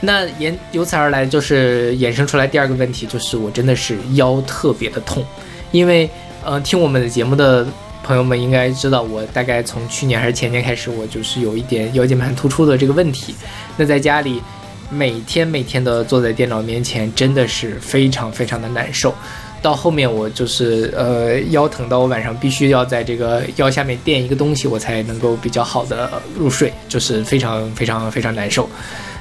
[0.00, 5.24] 那延由此而来就是衍生出来第二个问题，就是我真的是腰特别的痛，
[5.72, 6.08] 因为
[6.44, 7.66] 呃听我们的节目的
[8.02, 13.34] 朋友们应该知道，我大概从去年还是前年开始，我就是有一点腰间盘突出的这个问题。
[13.76, 14.42] 那在家里
[14.88, 19.14] 每天每天的坐在电脑面前，真的是非常非常的难受。
[19.62, 28.66] 到后面我就是呃腰疼到我晚上必须要在这个腰下面垫一个东西，我才能够比较好的入睡，就是非常非常非常难受。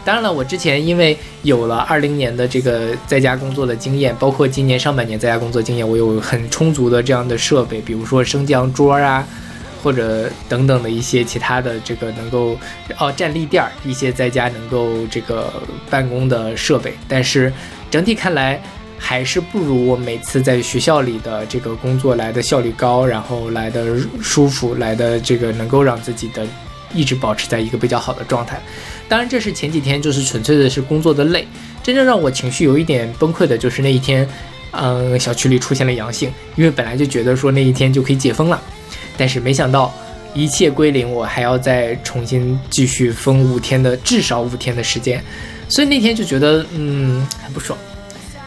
[0.09, 9.23] 当然了，我之前因为有了二零年的这个在家工作的经验，包括今年上半年在家工作经验，我有很充足的这样的设备，比如说升降桌啊，
[9.83, 12.57] 或者等等的一些其他的这个能够
[12.97, 15.53] 哦站立垫儿，一些在家能够这个
[15.91, 16.95] 办公的设备。
[17.07, 17.53] 但是
[17.91, 18.59] 整体看来，
[18.97, 26.47] 还是不如我每次在学校里的这个工作来的效率高，然后来的舒服，来的这个能够让自己的
[26.93, 28.61] 一直保持在一个比较好的状态。
[29.07, 31.47] 当然，这是前几天就是纯粹的是工作的累。
[31.81, 34.27] 真正让我情绪有一点崩溃的就是那一天，
[34.71, 38.61] 嗯，小区里出现了阳性，因为本来就觉得说那一天就可以解封了，
[39.17, 39.91] 但是没想到
[40.33, 45.23] 一切归零，我还要再重新继续封五天的至少五天的时间，
[45.67, 47.77] 所以那天就觉得嗯很不爽。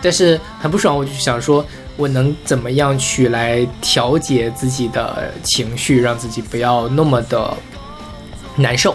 [0.01, 1.65] 但是很不爽，我就想说，
[1.97, 7.57] 我能怎么样去来调节自己的情绪，让自己不要那么的
[8.57, 8.95] 难受？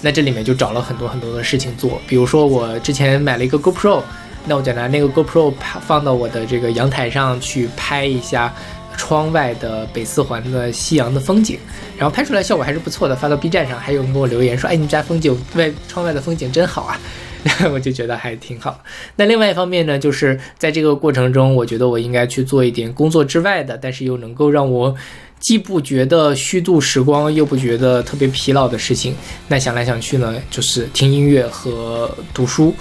[0.00, 4.02] 那这里面就找了很多很多的事情做，比如说我之前买了一个 GoPro，
[4.46, 8.54] 那我就拿那个 GoPro 放到我的这个阳台上去拍一下
[8.96, 11.58] 窗外的北四环的夕阳的风景，
[11.96, 16.98] 然后拍出来效果还是不错的，发到 B 站上，还有人给我留言说，哎，你家风景外窗外的风景真好啊。
[17.72, 18.80] 我就觉得还挺好。
[19.14, 24.94] 那另外一方面呢，就是在这个过程中，我觉得我应该去做一点工作之外的，但是又能够让我
[25.40, 29.14] 既不觉得虚度时光，又不觉得特别疲劳的事情。
[29.46, 32.74] 那想来想去呢，就是听音乐和读书。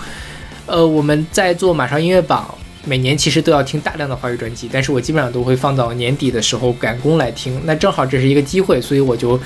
[0.66, 2.54] 呃，我们在做马上音乐榜，
[2.84, 7.62] 每年其实都要听大量的华语专辑，但是我基本上都会放到年底的时候赶工来听。
[7.64, 9.40] 那正好这是一个机会，所以我就。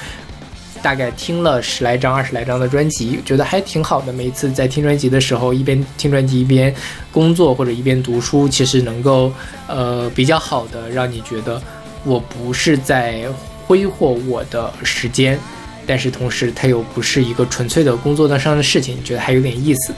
[0.84, 4.12] 大概听了十来张、二十来张的专辑，觉得还挺好的。
[4.12, 6.74] 每一次在听专辑的时候，一边听专辑一边
[7.12, 9.32] 工作或者一边读书，其实能够
[9.68, 11.62] 呃比较好的让你觉得
[12.04, 13.26] 我不是在
[13.66, 15.40] 挥霍我的时间，
[15.86, 19.94] 但是同时它又不是一个纯粹的工作上的事情，觉得还有点意思。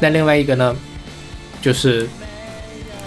[0.00, 0.74] 那另外一个呢，
[1.60, 2.08] 就是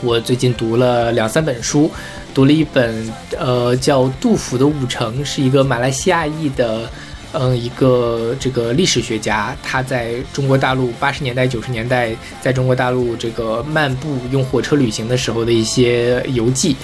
[0.02, 1.92] 我最近读了两三本书，
[2.34, 6.90] 读了一本呃叫杜甫的《五城》，是一个马来西亚裔的。
[7.32, 12.10] 嗯，一个这个历史学家，他在中国大陆八十年代、九十年代，
[12.42, 16.76] 在中国大陆这个漫步用火车旅行的时候的一些游记。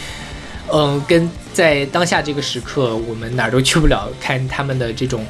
[0.71, 5.25] 嗯，跟在当下这个时刻，我们哪儿都去不了，看他们的这种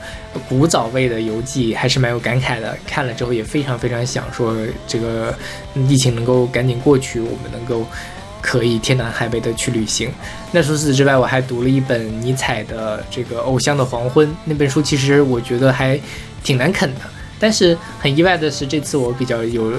[0.48, 2.78] 古早味的游记，还是蛮有感慨的。
[2.88, 4.56] 看了之后也非常非常想说，
[4.88, 5.34] 这个
[5.88, 7.86] 疫情能够赶紧过去，我们能够。
[8.42, 10.08] 可以天南海北的去旅行。
[10.52, 16.00] 那除此之外，我还读了一本尼采的这个《偶像的黄昏》那本书，其实我觉得还
[16.44, 17.02] 挺难啃的。
[17.40, 19.74] 但是很意外的是，这次我比较有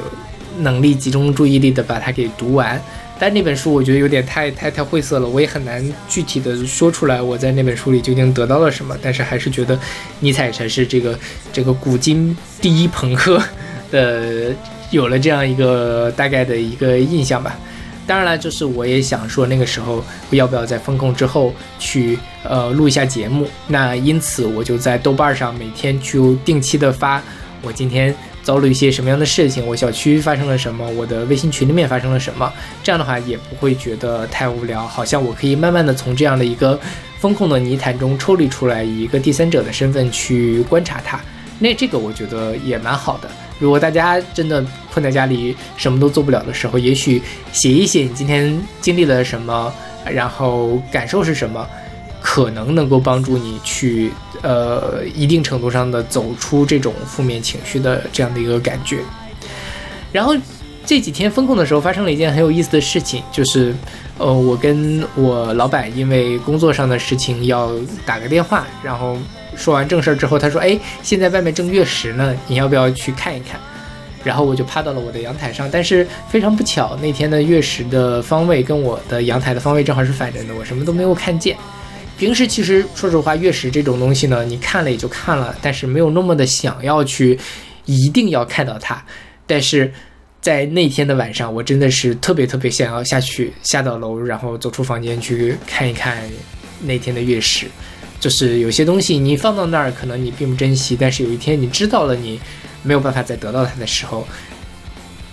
[0.58, 2.82] 能力集中注意力的把它给读完。
[3.18, 8.96] 但那本书我觉得有点太太太晦涩了，我也很难具体的说出来我在那本书里究竟得到了什么。
[9.00, 9.78] 但是还是觉得
[10.20, 11.18] 尼采才是这个
[11.52, 13.42] 这个古今第一朋克
[13.90, 14.54] 的，
[14.90, 17.58] 有了这样一个大概的一个印象吧。
[18.06, 23.48] 当然了，就是我也想说，那个时候要不要在封控之后去呃录一下节目？
[23.66, 27.20] 那因此我就在豆瓣上每天去定期的发
[27.62, 28.14] 我今天
[28.46, 32.52] 遭了一些什么样的事情，我小区发生了什么，我的微信群里面发生了什么。
[32.80, 36.78] 这样的话也不会觉得太无聊，好像我可以慢慢的从这样的一个
[37.18, 41.18] 风控的泥潭中抽离出来，以一个第三者的身份去观察它。
[41.58, 43.28] 那这个我觉得也蛮好的。
[43.58, 47.20] 如果大家真的困在家里什么都做不了的时候，也许
[47.52, 49.74] 写一写你今天经历了什么，
[50.08, 51.66] 然后感受是什么，
[52.28, 54.10] 可能能够帮助你去
[54.42, 58.98] 呃一定程度上的走出这种负面情绪的这样的一个感觉。
[60.10, 60.34] 然后
[60.84, 63.72] 这几天封控的时候，发生了一件很有意思的事情，就是
[64.18, 67.70] 呃我跟我老板因为工作上的事情要
[68.04, 69.16] 打个电话，然后。
[69.56, 73.58] 说完正事儿之后，他说：“哎，现在外面正月食呢，你要不要去看一看？”
[74.22, 81.56] 然后我就趴到了我的阳台上，但是非常不巧，那天的月食的方位跟我的阳台的方位正好是反着的，我什么都没有看见。
[82.18, 87.38] 平时其实说实话，月食这种东西呢，你看了也就看了，但是没有那么的想要去
[87.84, 89.04] 一定要看到它。
[89.46, 89.92] 但是
[90.40, 96.22] 在那天的晚上，我真的是特别特别想要下去下到楼，然后走出房间去看一看
[96.82, 97.66] 那天的月食。
[98.18, 102.40] 就是有些东西你放到那儿，可能你并不珍惜，但是有一天你知道了，你
[102.82, 104.26] 没有办法再得到它的时候，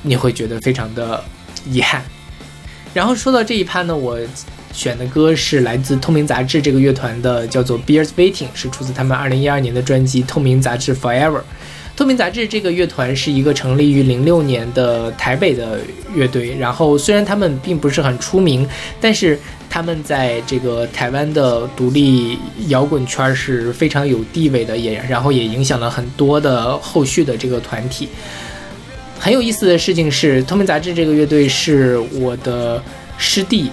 [0.01, 1.23] 你会觉得非常的
[1.65, 2.03] 遗憾。
[2.93, 4.19] 然后说到这一趴呢，我
[4.74, 11.38] 选的歌是来自透明杂志这个乐团的，叫做 Bears Waiting，是出自他们二零一二年的专辑《透明杂志 Forever》。
[11.95, 15.80] 透明杂志这个乐团是一个成立于零六年的台北的
[16.15, 18.67] 乐队，然后虽然他们并不是很出名，
[18.99, 19.38] 但是
[19.69, 28.09] 他们在这个台湾的独立摇滚圈是非常有地位的，也然后也影响了很多的后续的这个团体。
[29.19, 32.82] 很有意思的事情是，透明杂志这个乐队是我的
[33.19, 33.69] 师弟，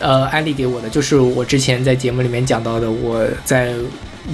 [0.00, 3.74] 呃，安利给我的，就是我之前在节目里面讲到的，我在。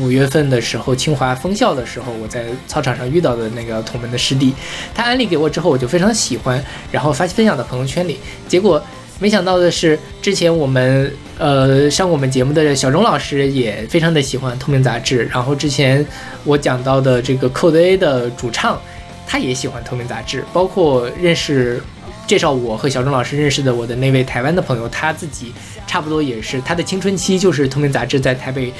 [0.00, 4.52] 五月份的时候，清华封校的时候，我在操场上遇到的那个同门的师弟，
[4.92, 6.60] 他安利给我之后，我就非常喜欢，
[6.90, 8.18] 然后发分享到朋友圈里。
[8.48, 8.82] 结果
[9.20, 16.04] 没想到的是，之前我们呃上我们节目的小钟老师也非常的喜欢透明杂志，然后之前
[16.42, 18.80] 我讲到的这个 Code A 的主唱，
[19.28, 21.80] 他也喜欢透明杂志，包括认识
[22.26, 25.52] 介绍我和小钟老师认识的我的那位台湾的朋友，他自己
[25.86, 28.72] 差不多也是他的青春期就是透明杂志在台北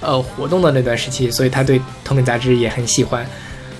[0.00, 3.26] 呃活动的那段时期，所以他对透明杂志也很喜欢，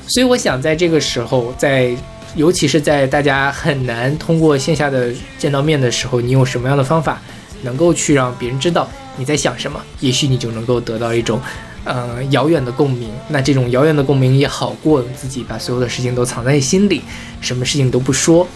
[0.07, 1.95] 所以我想在这个时候在。
[2.37, 7.21] 尤其是在大家很难通过线下的见到面的时候，你用什么样的方法
[7.63, 9.83] 能够去让别人知道你在想什么？
[9.99, 11.41] 也许你就能够得到一种，
[11.83, 13.11] 呃，遥远的共鸣。
[13.31, 17.03] 那这种遥远的共鸣也好过自己把所有的事情都藏在心里，
[17.41, 18.47] 什么事情都不说。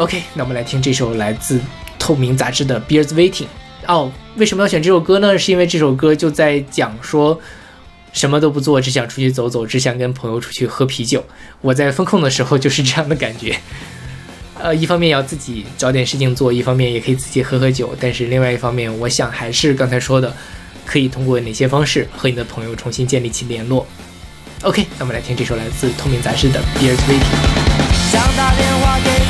[0.00, 1.60] OK，那我们来听这首来自
[1.98, 3.44] 透明杂志的《Beers Waiting》。
[3.86, 5.38] 哦，为什么要选这首歌呢？
[5.38, 7.38] 是因为这首歌就在讲说。
[8.12, 11.24] 什么都不做，只想出去走走，只想跟朋友出去喝啤酒。
[11.60, 13.56] 我在风控的时候就是这样的感觉，
[14.58, 17.94] 呃，一方面要自己找点事情做，一方面也可以自己喝喝酒。
[18.00, 20.34] 但是另外一方面，我想还是刚才说的，
[20.84, 23.86] 可以通过哪些方式和你的朋友重新建立起联络。
[24.62, 27.20] OK，那我们来听这首来自透明杂志的《Beers Waiting》。
[28.10, 29.29] 想打电话给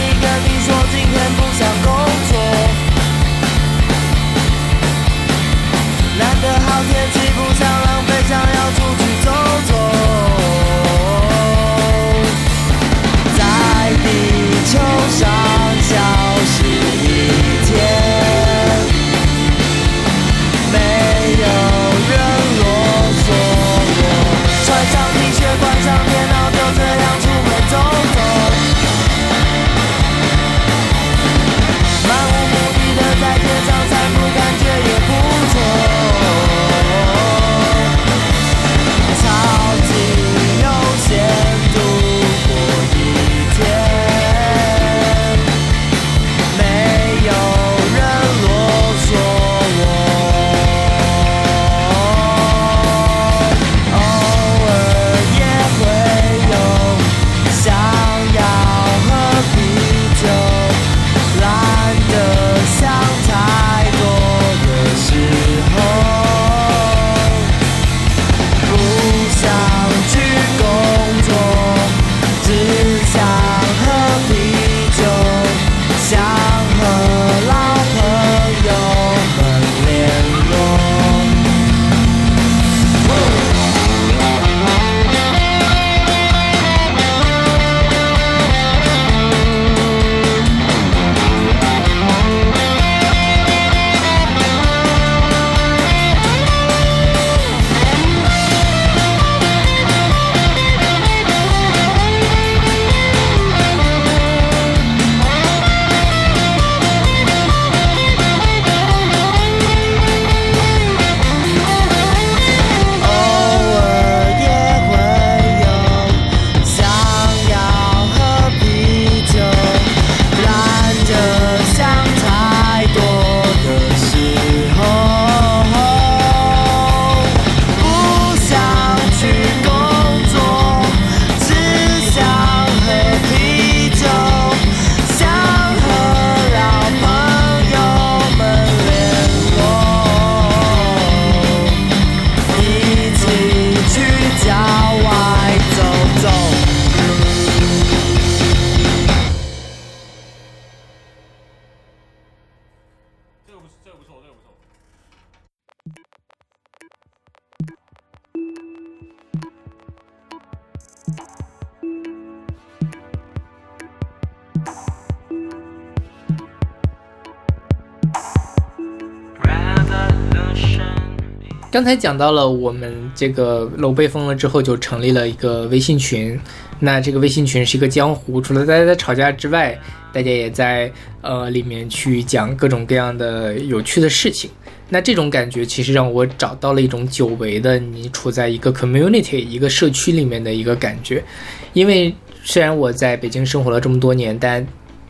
[171.80, 176.38] 刚才讲到了我们这个楼被封了之后，就成立了一个微信群。
[176.78, 179.80] 那这个微信群是一个江湖，除了大家在吵架之外，
[180.12, 184.50] 大家也在呃里面去讲各种各样的有趣的事情。
[184.90, 191.24] 那这种感觉其实让我找到了一种久违的你处在一个 community 一个社区里面的一个感觉。
[191.72, 192.14] 因为
[192.44, 194.66] 虽然我在北京生活了这么多年，但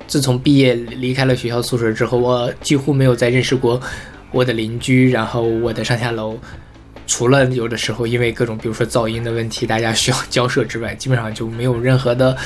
[0.07, 3.81] 自从毕业离开了学校宿舍之后，我几乎没有再认识过
[4.33, 6.39] 我的邻居，然后我的上下楼。
[7.07, 12.37] 除了有的时候因为各种比如说噪音的问题，大家需要交涉之外，基本上就没有任何的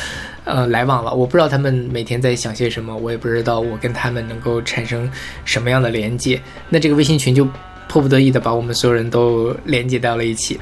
[0.45, 1.13] 呃来往了。
[1.13, 5.11] 我不知道他们每天在想些什么，我也不知道我跟他们能够产生
[5.45, 6.41] 什么样的连接。
[6.71, 7.47] 那这个微信群就
[7.89, 10.59] 迫不得已的把我们所有人都连接到了一起。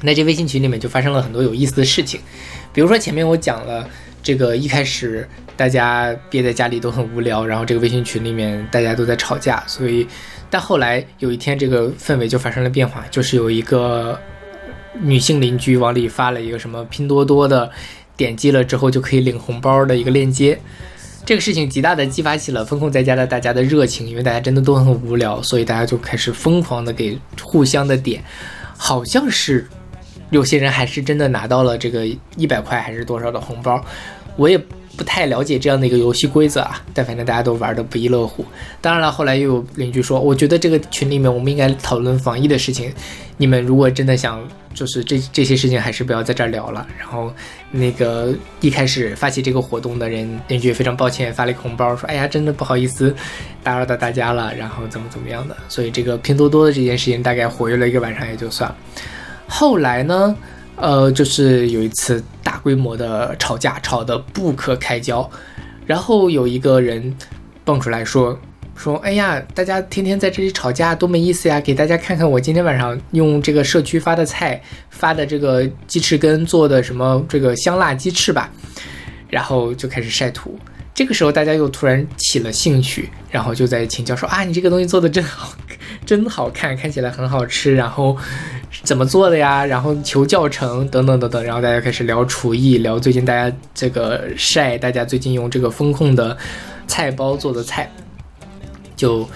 [0.00, 2.18] 那这微信群里面就发生了很多有意思的事情，
[2.72, 3.86] 比如说前面我讲了
[4.22, 10.06] 这个一开始大家憋在家里都很无聊，然后这个微信群里面大家都在吵架，所以
[10.48, 14.18] 但后来有一天这个氛围就发生了变化，就是有一个
[15.00, 17.70] 女性邻居往里发了一个什么拼多多的，
[18.16, 20.58] 点击了之后就可以领红包的一个链接。
[21.24, 28.22] 这个事情极大的激发起了风控在家的大家的热情，因为大家真的都很无聊，所以大家就开始疯狂的给互相的点，
[28.76, 29.66] 好像是
[30.32, 32.04] 有些人还是真的拿到了这个
[32.36, 33.80] 一百块还是多少的红包，
[34.36, 34.58] 我也
[34.96, 38.44] 不太了解这样的一个游戏规则啊，但反正大家都玩的不亦乐乎。
[38.80, 42.92] 当然了，后来又有邻居说，我觉得这个群里面我们应该讨论防疫的事情，
[43.36, 44.42] 你们如果真的想
[44.74, 46.86] 就是这这些事情，还是不要在这儿聊了。
[46.98, 47.30] 然后
[47.70, 53.14] 那个一开始发起这个活动的人，邻居也非常抱歉，发了一个红包，说：“哎呀，真的不好意思，
[53.62, 58.76] 打扰到大家了。”然后怎么怎么样的，所以这个拼多多的这件事情大概活跃了一个晚上也就算了。
[59.48, 60.36] 后来呢，
[60.76, 65.30] 呃，就是有一次大规模的吵架，吵得不可开交，
[65.86, 67.16] 然后有一个人
[67.64, 68.38] 蹦出来说。
[68.74, 71.60] 说，哎呀，大家天天在这里吵架多没意思呀！
[71.60, 78.50] 给大家看看我今天晚上用这个社区发的菜发的这个鸡翅根做的什么这个香辣鸡翅吧，
[79.28, 80.58] 然后就开始晒图。
[81.02, 85.52] 这个时候大家又突然起了兴趣，然后就在请教说啊，你这个东西做的真好，
[86.06, 88.16] 真好看，看起来很好吃，然后
[88.84, 89.66] 怎么做的呀？
[89.66, 96.38] 然后求教程等等等等，然后大家开始聊厨艺，聊最近大家这个晒，大家最近用这个风控的
[96.86, 97.90] 菜包做的菜。
[98.94, 99.28] 就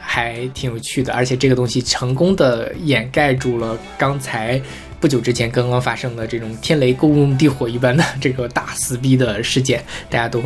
[0.00, 4.60] 还挺有趣的，而且这个东西成功的掩盖住了刚才
[4.98, 10.42] 不久之前刚刚发生的这种天雷勾动地火一般的这个大撕逼的事件，大家都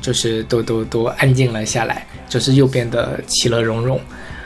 [0.00, 4.00] 就是都都都安静了下来，就是又变得其乐融融。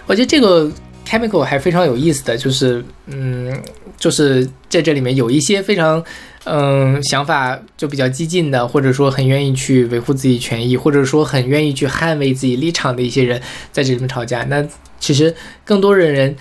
[0.06, 0.70] 我觉得这个
[1.06, 3.56] chemical 还非常有意思的就是，嗯，
[3.98, 6.04] 就是在这里面有一些非常。
[6.44, 13.40] 嗯，想法就比较激进的，或者说很愿意去维护自己权益，或者说很愿意去捍卫自己立场的一些人，
[13.70, 14.42] 在这里面吵架。
[14.48, 14.66] 那
[14.98, 15.32] 其实
[15.64, 16.34] 更多的人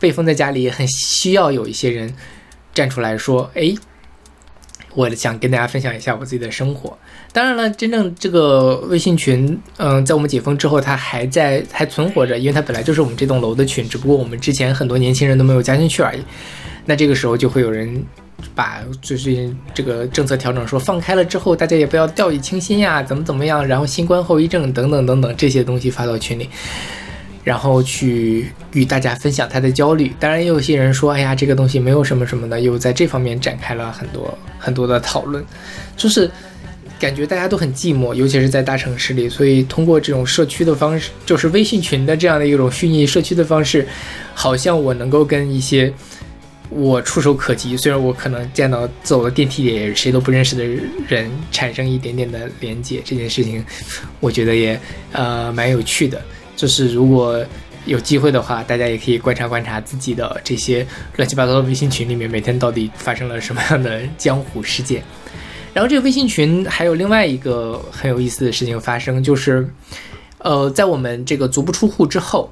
[0.00, 2.12] 被封在家里，很需要有一些人
[2.74, 3.72] 站出来说：“哎，
[4.96, 6.98] 我想跟大家分享一下我自己的生活。”
[7.32, 16.20] 当然了，真正这个微信群，嗯，在我们解封之后，它还在还存活着，因为它本来就是我们这栋楼的群，只不过我们之前很多年轻人都没有加进去而已。
[16.84, 18.04] 那这个时候就会有人。
[18.54, 26.48] 把就是这个政策调整说放开了之后，大家也不要掉以轻心呀，怎么怎么样，然后新冠后遗症等等等等这些东西发到群里，
[27.44, 30.10] 然后去与大家分享他的焦虑。
[30.18, 35.44] 当然，也有些人说，哎呀，这个东西没有什么什么的，又在这方面展开了很多很多的讨论，
[35.94, 36.28] 就是
[37.00, 39.28] 感觉大家都很寂寞，尤其是在大城市里。
[39.28, 43.84] 所以通过这种社区的方式，就是微信群的这样的一种虚拟社区的方式，
[44.34, 45.92] 好像我能够跟一些。
[46.72, 50.62] 我触手可及，虽然我可能见到走的电梯里谁都不认识的
[51.08, 53.64] 人，产生一点点的连接，这件事情，
[54.20, 54.80] 我觉得也
[55.10, 56.22] 呃蛮有趣的。
[56.54, 57.44] 就是如果
[57.86, 60.86] 有机会的话，大家也可以观察观察自己的这些
[61.16, 65.02] 乱七八糟的微信群里面，每天到底发生了什么样的 江湖事件。
[65.72, 69.68] 然后这个微信群还有另外一个很有意思的事情发生，就是
[70.38, 72.48] 呃在我们这个足不出户之后。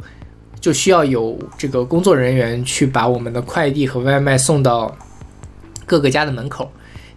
[0.60, 4.92] 就需要有这个工作人员去把我们的快递和外卖送到
[5.86, 6.68] 各个家的门口。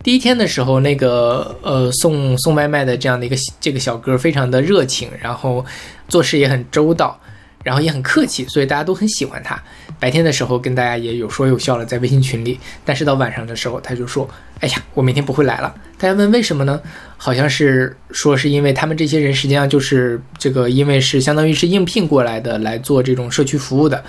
[0.03, 5.65] 第一天的时候，那个呃送送外卖的这样的一个这个小哥非常的热情，然后
[6.07, 7.19] 做事也很周到。
[7.63, 9.61] 然后也很客气，所以大家都很喜欢他。
[9.99, 12.59] 白天的时候跟大家也有说有笑了，在微信群里。
[12.83, 14.27] 但是到晚上的时候，他就说
[14.61, 16.81] ：“哎呀，我明天不会来了。”大家问为什么呢？
[17.17, 24.03] 好像是说是因为他们这些人实际上就是这个，因为是相当于是应聘过来的来做这种社区服务的。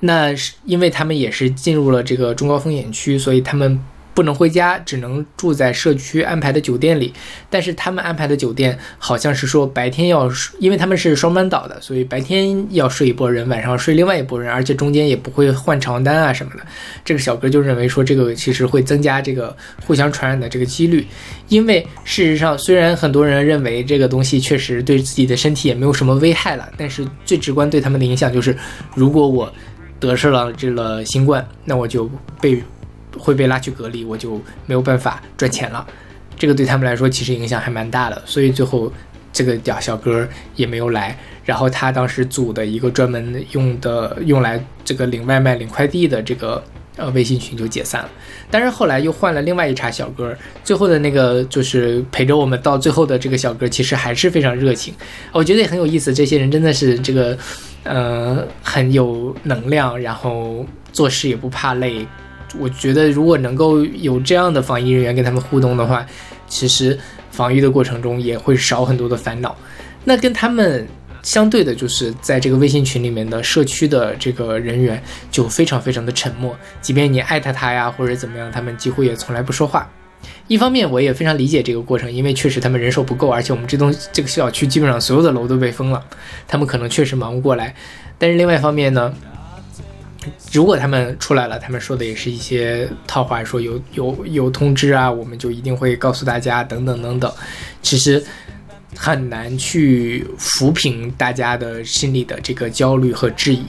[0.00, 3.80] 那是因为他们也是进入了这个中高风险区，所以他们。
[4.20, 7.10] 不能回家，只能住在社区安排的酒店里。
[7.48, 16.60] 但是他们安排的酒店好像是说白天要，因为他们是双班倒的，所以白天要睡一波人，晚上睡另外一波人，而且中间也不会换床单啊什么的。
[17.02, 19.56] 这个小哥就认为说，这个其实会增加这个
[19.86, 21.06] 互相传染的这个几率。
[21.48, 28.54] 因为事实上，虽然很多人认为这个东西确实对自己的身体也没有什么危害了，但是最直观对他们的影响就是，
[28.94, 29.50] 如果我
[29.98, 32.62] 得上了这个新冠，那我就被。
[33.18, 35.86] 会被拉去隔离，我就没有办法赚钱了。
[36.38, 38.90] 这个对他们来说其实影响还蛮大的，所以最后
[39.32, 41.16] 这个屌小哥也没有来。
[41.44, 46.62] 然后他当时组的一个专门用的用来这个领外卖、领快递的这个
[46.96, 48.10] 呃微信群就解散了。
[48.50, 54.94] 但是后来又换了另外一茬小哥，最后的那个就是陪着我们到最后的这个小哥，其实还是非常热情。
[55.32, 57.36] 我觉得也很有意思，这些人真的是这个
[57.82, 62.06] 呃很有能量，然后做事也不怕累。
[62.58, 66.04] 我觉得如果能够有这样的防疫人员跟他们互动的话，
[66.48, 66.98] 其实
[67.30, 69.56] 防疫的过程中也会少很多的烦恼。
[70.04, 70.86] 那跟他们
[71.22, 79.88] 相对的，就是在这个微信群里面的社区的这个人员就非常非常的沉默，即便你艾特他呀或者怎么样，他们几乎也从来不说话。
[80.48, 86.02] 一方面我也非常理解这个过程，因为确实他们人手不够，而且我们这栋这个小区基本上所有的楼都被封了，
[86.48, 87.74] 他们可能确实忙不过来。
[88.18, 89.14] 但是另外一方面呢，
[90.52, 97.32] 如果他们出来了，他们说的也是一些套话，说有有有通知啊，我们就一定会告诉大家等等等等。
[97.80, 98.22] 其实
[98.96, 103.64] 很难去抚平大家的心里的这个焦虑和质疑。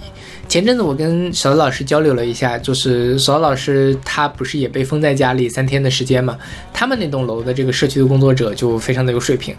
[0.49, 6.37] 前阵子我跟小老师交流了一下，就是小老师他不是也被封在家里三天的时间嘛？
[6.73, 9.55] 他们那栋楼的这个社区的工作者就非常的有水平，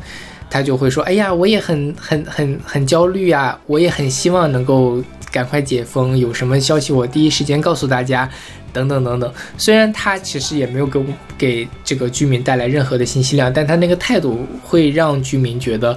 [0.52, 8.30] 他就会说：“哎呀，我也很很很很焦虑啊，我也很希望能够赶快解封，有什么消息我第一时间告诉大家，
[8.70, 11.06] 等等等等。”虽然他其实也没有给我
[11.38, 15.96] 给这个居民带来任何的信息量，但他那个态度会让居民觉得。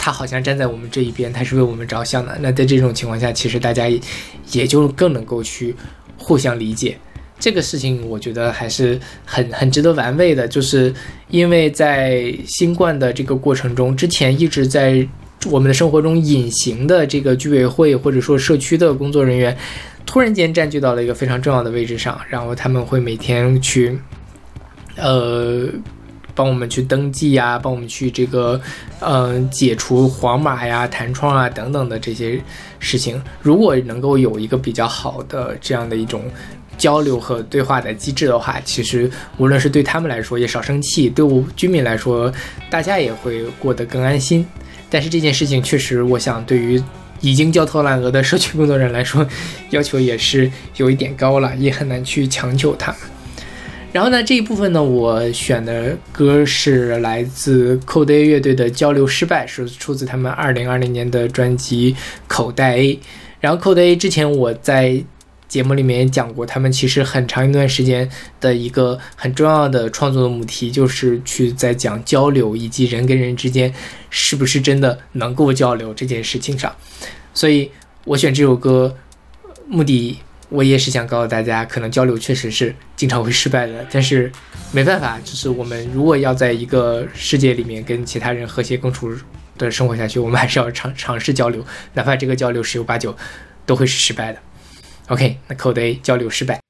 [0.00, 2.36] 他好像站在我们这一边，他是为我们着想的。
[2.40, 4.00] 那在这种情况下，其实大家也
[4.52, 5.74] 也就更能够去
[6.16, 6.96] 互相理解
[7.38, 8.08] 这个事情。
[8.08, 10.92] 我觉得还是很很值得玩味的，就是
[11.28, 15.06] 因为在新冠的这个过程中，之前一直在
[15.50, 19.56] 我们的生活中隐形的这个居委会或者说社区的工作人员，
[20.04, 23.98] 突然间占据到了一个非常重要的位置上，然后他们会每天去，
[24.96, 25.68] 呃。
[26.34, 28.60] 帮我们去登记呀，帮我们去这个，
[29.00, 32.40] 嗯，解除黄码呀、弹窗啊等等的这些
[32.78, 33.20] 事情。
[33.42, 36.22] 如果能够有一个比较好的这样的一种
[36.78, 42.32] 交流和对话的机制的话，其实无论是对他们来说也少生气，对我居民来说，
[42.70, 44.46] 大家也会过得更安心。
[44.88, 46.82] 但是这件事情确实，我想对于
[47.20, 49.26] 已经焦头烂额的社区工作人员来说，
[49.70, 53.00] 要求也是有一点高了，也很难去强求他们。
[53.90, 61.94] 然后呢，这一部分呢，我选的歌是来自 Code A 乐队的《交流失败》，是出自他们二零二零年的专辑
[62.26, 62.94] 《口袋 A》。
[63.40, 65.02] 然后 Code A 之前我在
[65.48, 68.08] 节目里面也讲过，他们其实很长一段时间
[68.40, 73.72] 的一个很重要的创作的母题，就是去在讲交流以及人跟人之间
[74.10, 76.76] 是不是真的能够交流这件事情上。
[77.32, 77.70] 所以
[78.04, 78.96] 我选这首歌
[79.66, 80.18] 目的。
[80.50, 84.32] 我也是想告诉大家，可能交流确实是经常会失败的，但是
[84.72, 89.14] 没办法，就是我们如果要在一个世界里面跟其他人和谐共处
[89.58, 93.14] 的生活下去，我们还是要尝尝试交流，哪怕这个交流十有八九
[93.66, 94.40] 都会是失败的。
[95.08, 96.67] OK，那 Code A 交流失败。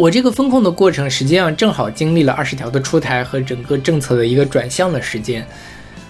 [0.00, 5.46] 我这个风控的过程，实际上正好经历了二十条的出台和整个政策的一个转向的时间，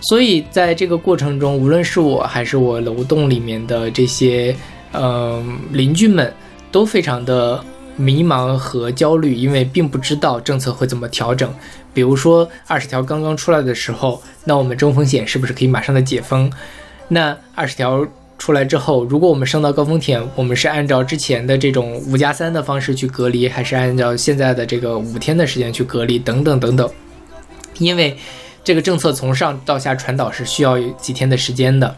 [0.03, 4.55] 所以在这个过程中，无论是我还是我楼栋里面的这些
[4.93, 6.33] 呃邻居们，
[6.71, 7.61] 都非常的
[7.97, 11.53] 迷茫和焦虑，因为并不知道政策会怎么调整。
[11.93, 16.49] 比如说二十条刚刚出来的时候，那我们中风险是不是可以马上的解封？
[17.09, 18.07] 那二十条
[18.41, 26.19] 出来之后，如果我们升到高峰点，我们是按照之前的这种五加三的方式去隔离，还是按照现在的这个五天的时间去隔离？
[26.19, 26.91] 等等等等。
[27.79, 28.17] 因为
[28.65, 31.95] 这个政策从上到下传导是需要几天的时间的，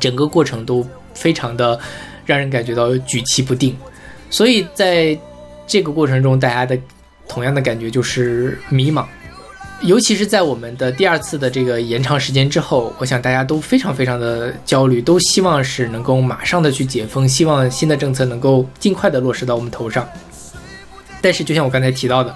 [0.00, 0.84] 整个过程都
[1.14, 1.78] 非常的
[2.24, 3.76] 让人感觉到举棋不定，
[4.30, 5.16] 所以在
[5.66, 6.76] 这个过程中，大家的。
[7.28, 9.04] 同样的感觉就是迷茫，
[9.82, 20.08] 尤其是在我们的第二次的这个延长时间之后，我想大家都非常非常的焦虑，都希望是能够马上的去解封，希望新的政策能够尽快的落实到我们头上。
[21.20, 22.34] 但是就像我刚才提到的，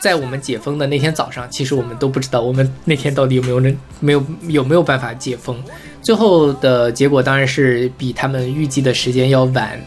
[0.00, 5.62] 在我们解封的那天早上，其实我们都不知道我们那天到底有没有能没有有没有办法解封。
[6.00, 9.78] 最后的结果当然是比他们预计的时间要晚。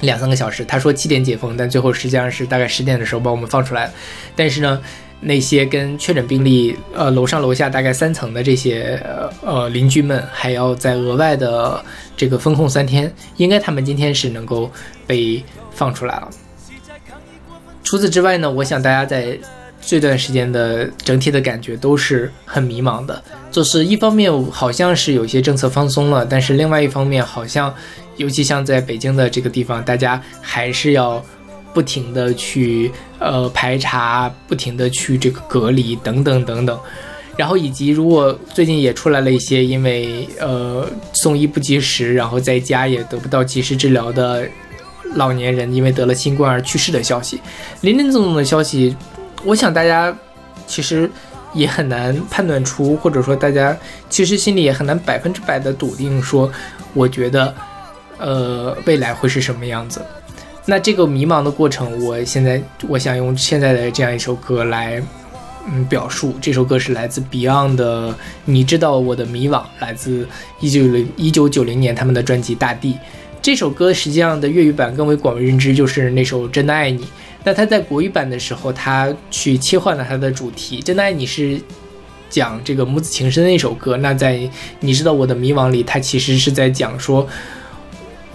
[0.00, 3.90] 两三个小时，他说七点解封，但最后实际上是大概十点的时候把我们放出来。
[4.36, 4.80] 但是呢，
[5.20, 9.02] 那些跟确诊病例呃楼上楼下大概三层的这些
[9.44, 11.84] 呃邻居们，还要再额外的
[12.16, 14.70] 这个封控三天，应该他们今天是能够
[15.06, 15.42] 被
[15.72, 16.28] 放出来了。
[17.82, 19.38] 除此之外呢，我想大家在
[19.80, 27.74] 这段时间的整体的感觉都是很迷茫的，就是一方面好像是有些政策放松了，但是另外一方面好像。
[28.18, 31.24] 尤其像在北京的这个地方，大家还是要
[31.72, 36.78] 不停的去呃排查，不停的去这个隔离等等等等，
[37.36, 44.48] 然后以及如果最近也出来了一些因为呃送医不及时，然后在家也得不到及时治疗的
[45.14, 47.40] 老年人，因为得了新冠而去世的消息，
[47.82, 48.96] 林林总总的消息，
[49.44, 50.16] 我想大家
[50.66, 51.10] 其实
[51.54, 53.76] 也很难判断出，或者说大家
[54.10, 56.50] 其实心里也很难百分之百的笃定说，
[56.94, 57.54] 我觉得。
[58.20, 60.04] 呃，未来会是什么样子？
[60.70, 65.02] 那这个迷茫的过程，我现在我想用现在的这样一首歌来，
[65.66, 66.34] 嗯，表述。
[66.42, 68.10] 这首歌是来自 Beyond 的
[68.44, 70.28] 《你知道我的迷惘》，来自
[70.60, 72.92] 一九零一九九零年他们的专辑《大地》。
[73.40, 77.02] 这首歌实际上的粤语版更为广为人知，就是那首《真的爱你》。
[77.44, 81.58] 那他在国语版的时候，他去切换了他的主题，《真的爱你》是
[82.28, 83.96] 讲这个母子情深的一首歌。
[83.96, 84.36] 那在
[84.80, 87.26] 《你知道我的迷惘》里，他其实是在讲说。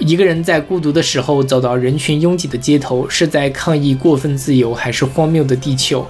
[0.05, 6.05] 一个人在孤独的时候走到人群拥挤的街头，是在抗议过分自由，还是荒谬的地球？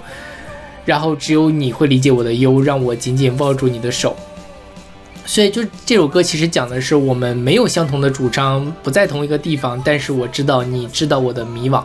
[0.83, 4.15] 然后只有你会理解我的忧，让我紧紧抱住你的手。
[5.25, 11.81] 所以，就这首歌其实讲的是我们没有相同的主张，不在同一个地方，但是我知道你知道我的迷惘。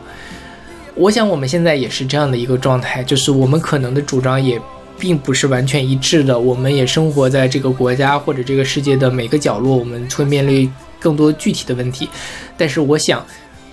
[0.96, 4.60] 我想我们现在也是这样的一个状态，就是我们可能的主张也
[4.98, 6.36] 并不是完全一致的。
[6.36, 10.68] 我们也生活在这个国家或者这个世界的每个角落，我们会面临。
[11.00, 12.08] 更多具体的问题，
[12.56, 13.24] 但是我想，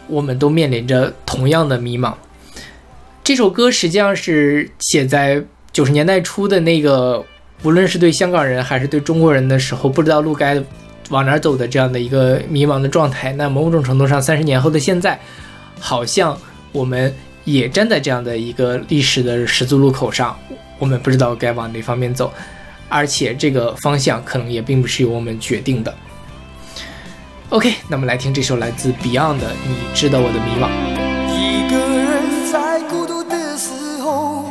[0.08, 2.14] 我们都面临着同样的迷茫。
[3.24, 7.26] 这首歌实际上是写在九十年代初的那个，
[7.64, 10.62] 无论是对香港人还是对中国人的时候，不知道路该
[11.10, 13.34] 往哪走的这样的一个迷茫的状态。
[13.34, 15.20] 那某种程度上，三十年后的现在，
[15.80, 16.38] 好像
[16.72, 17.12] 我们
[17.44, 20.38] 也站在这样的一个历史的十字路口上，
[20.78, 22.32] 我们不知道该往哪方面走，
[22.90, 25.92] 而且这个方向可能也并不是由我们决定的。
[27.50, 30.68] OK，那么来听这首来自 Beyond 的《你知道我的迷惘》。
[31.30, 34.50] 一个人在孤独的时候，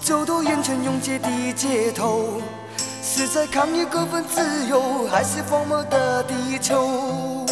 [0.00, 2.40] 走到人群拥挤的街头，
[3.02, 7.44] 是在抗议过分自由，还是荒漠的地球？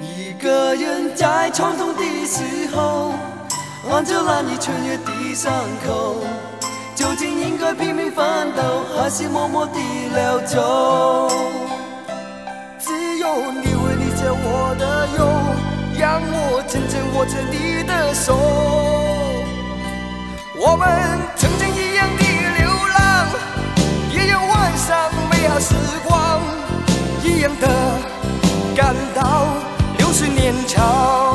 [0.00, 2.42] 一个人在创痛的时
[2.74, 3.12] 候，
[3.90, 5.52] 望着难以痊愈的伤
[5.86, 6.24] 口，
[6.94, 8.24] 究竟应该拼命奋
[8.56, 8.62] 斗，
[8.96, 9.78] 还是默默地
[10.14, 11.30] 溜走？
[13.18, 15.26] 有你会理解我的忧，
[15.98, 18.36] 让我紧紧握着你的手。
[20.54, 20.88] 我们
[21.34, 22.22] 曾经一样的
[22.58, 23.28] 流浪，
[24.12, 26.40] 也有晚上美好时光，
[27.24, 27.66] 一样的
[28.76, 29.48] 感到
[29.98, 31.27] 流水年长。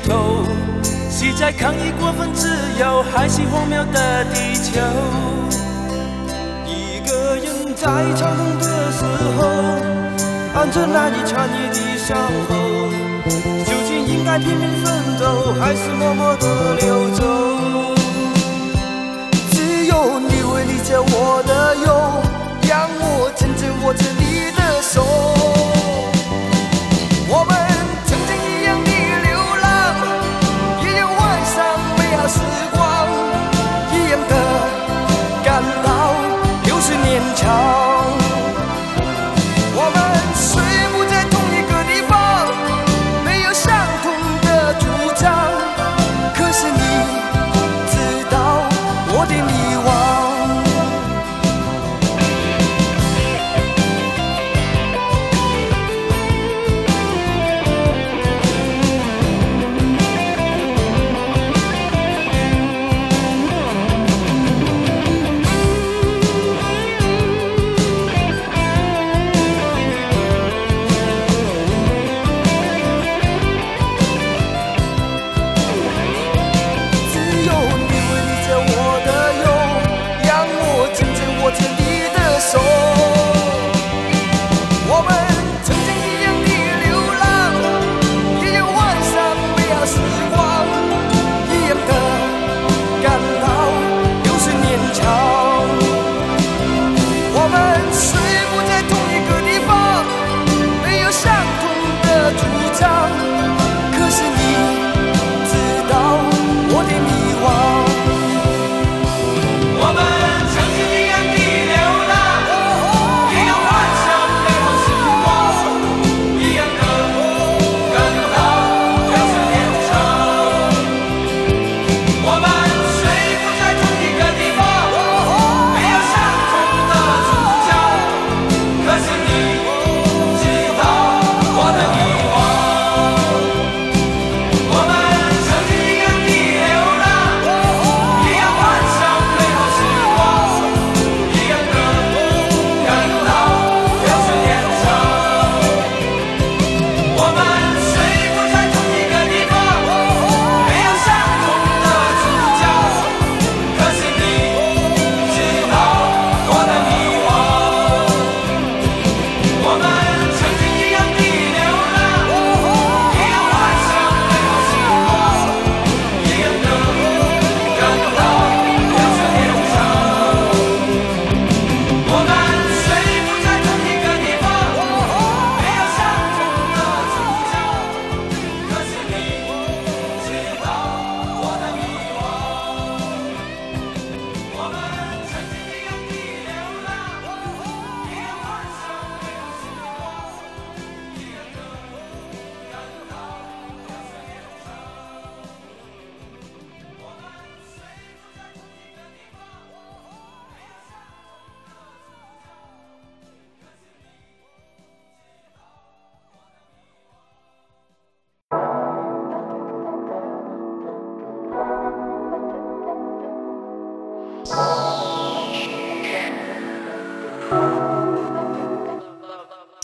[0.00, 0.44] 头，
[1.10, 4.80] 是在抗议过分自由，还是荒谬的地球？
[6.66, 7.86] 一个人在
[8.16, 9.04] 长痛的时
[9.38, 9.40] 候，
[10.54, 12.16] 按着难以痊愈的伤
[12.48, 12.54] 口，
[13.64, 14.86] 究竟应该拼命奋
[15.18, 17.24] 斗，还是默默的流走？
[19.50, 21.86] 只有你会理解我的忧，
[22.68, 25.02] 让我紧紧握着你的手。
[27.30, 27.50] 我们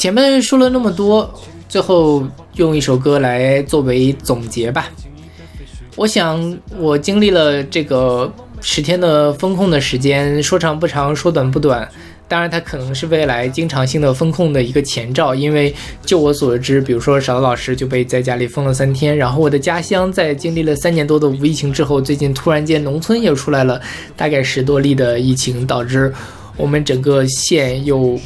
[0.05, 1.33] 前面说了那么多，
[1.67, 2.23] 最后
[2.57, 4.91] 用一首歌来作为总结吧。
[5.97, 8.31] 我想，我经历了这个
[8.61, 11.89] 十天的风控的时间，说长不长，说短不短。
[12.29, 15.75] 当然，它可能是未来经常性的风控的一个前兆，因为
[16.05, 23.81] 就我所知，比如说勺子老师就被在家里封了三天，然后我的家乡在经历了三年多的无疫情之后，最近突然间农村又出来了
[24.19, 26.13] 大概十多例的疫情，导致
[26.59, 28.21] 我们整个县又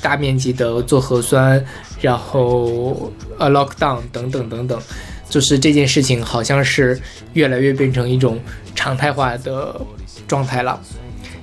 [0.00, 1.64] 大面积的做核酸，
[2.00, 4.80] 然后呃 lockdown 等等等等，
[5.28, 7.00] 就是这件事情好像是
[7.32, 8.38] 越来越变成一种
[8.74, 9.80] 常态化的
[10.26, 10.80] 状态了。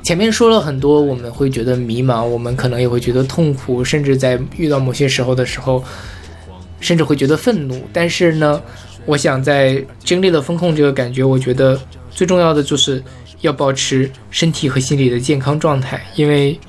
[0.03, 5.83] 前面说了很多，我们会觉得迷茫，我们可能也会觉得痛苦，甚至在遇到某些时候的时候，
[6.79, 7.81] 甚至会觉得愤怒。
[7.91, 8.61] 但是呢，
[9.05, 11.79] 我想在经历了风控这个感觉，我觉得
[12.11, 13.03] 最重要的就是
[13.41, 16.59] 要保持身体和心理的健康状态，因为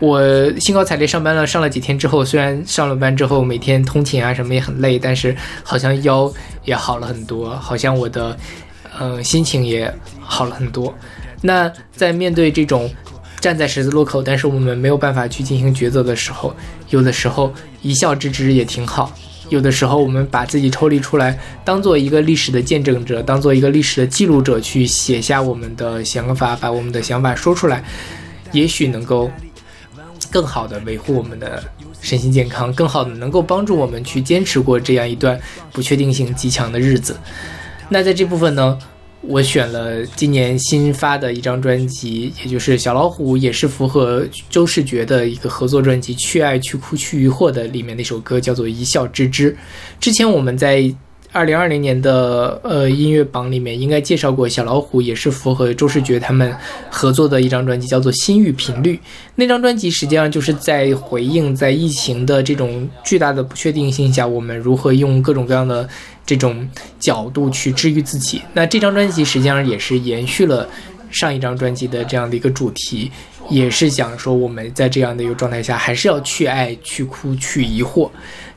[0.00, 0.20] 我
[0.60, 6.32] 兴高采烈上班了，上了几天之后，虽然上了班之后每天通勤啊什么也很累，但是好像腰
[6.64, 8.36] 也好了很多，好像我的
[8.98, 10.94] 呃心情也好了很多。
[11.40, 12.88] 那在面对这种
[13.40, 16.54] 站在十字路口，但是我们没有办法去进行抉择的时候，
[16.90, 19.12] 有的时候一笑置之也挺好。
[19.48, 27.82] 有的时候，我们把自己抽离出来，当做一个历史的见证者，当做一个历史的记录者，去写下我们的想法，把我们的想法说出来，
[28.52, 29.30] 也许能够
[30.30, 31.62] 更好的维护我们的
[32.00, 35.40] 身心健康，更好的能够帮助我们去坚持过这样一段
[35.72, 37.16] 不确定性极强的日子。
[37.88, 38.78] 那在这部分呢，
[39.20, 49.52] 我选了今年新发的一张专辑，也就是小老虎也是符合周世觉的一个合作专辑《去爱去哭去疑惑》的里面那首歌叫做《一笑置之》。
[49.98, 50.94] 之前我们在
[51.30, 56.56] 二零二零年的呃音乐榜里面应该介绍过，小老虎也是符合周世觉他们
[56.90, 58.94] 合作的一张专辑，叫做《心域频率》。
[59.34, 65.86] 那张专辑实际上就是在回应在疫情的这种巨大的不确定性下，我们如何用各种各样的
[66.24, 66.66] 这种
[66.98, 68.40] 角度去治愈自己。
[68.54, 70.66] 那这张专辑实际上也是延续了
[71.10, 73.10] 上一张专辑的这样的一个主题，
[73.50, 78.10] 也是想说我们在这样的一个状态下，还是要去爱、去哭、去疑惑。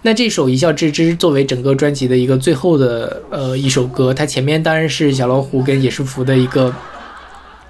[0.03, 6.73] 那这首《一笑置之》作为整个专辑的一个最后的呃一首歌，它前面当然是小老虎跟野是福的一个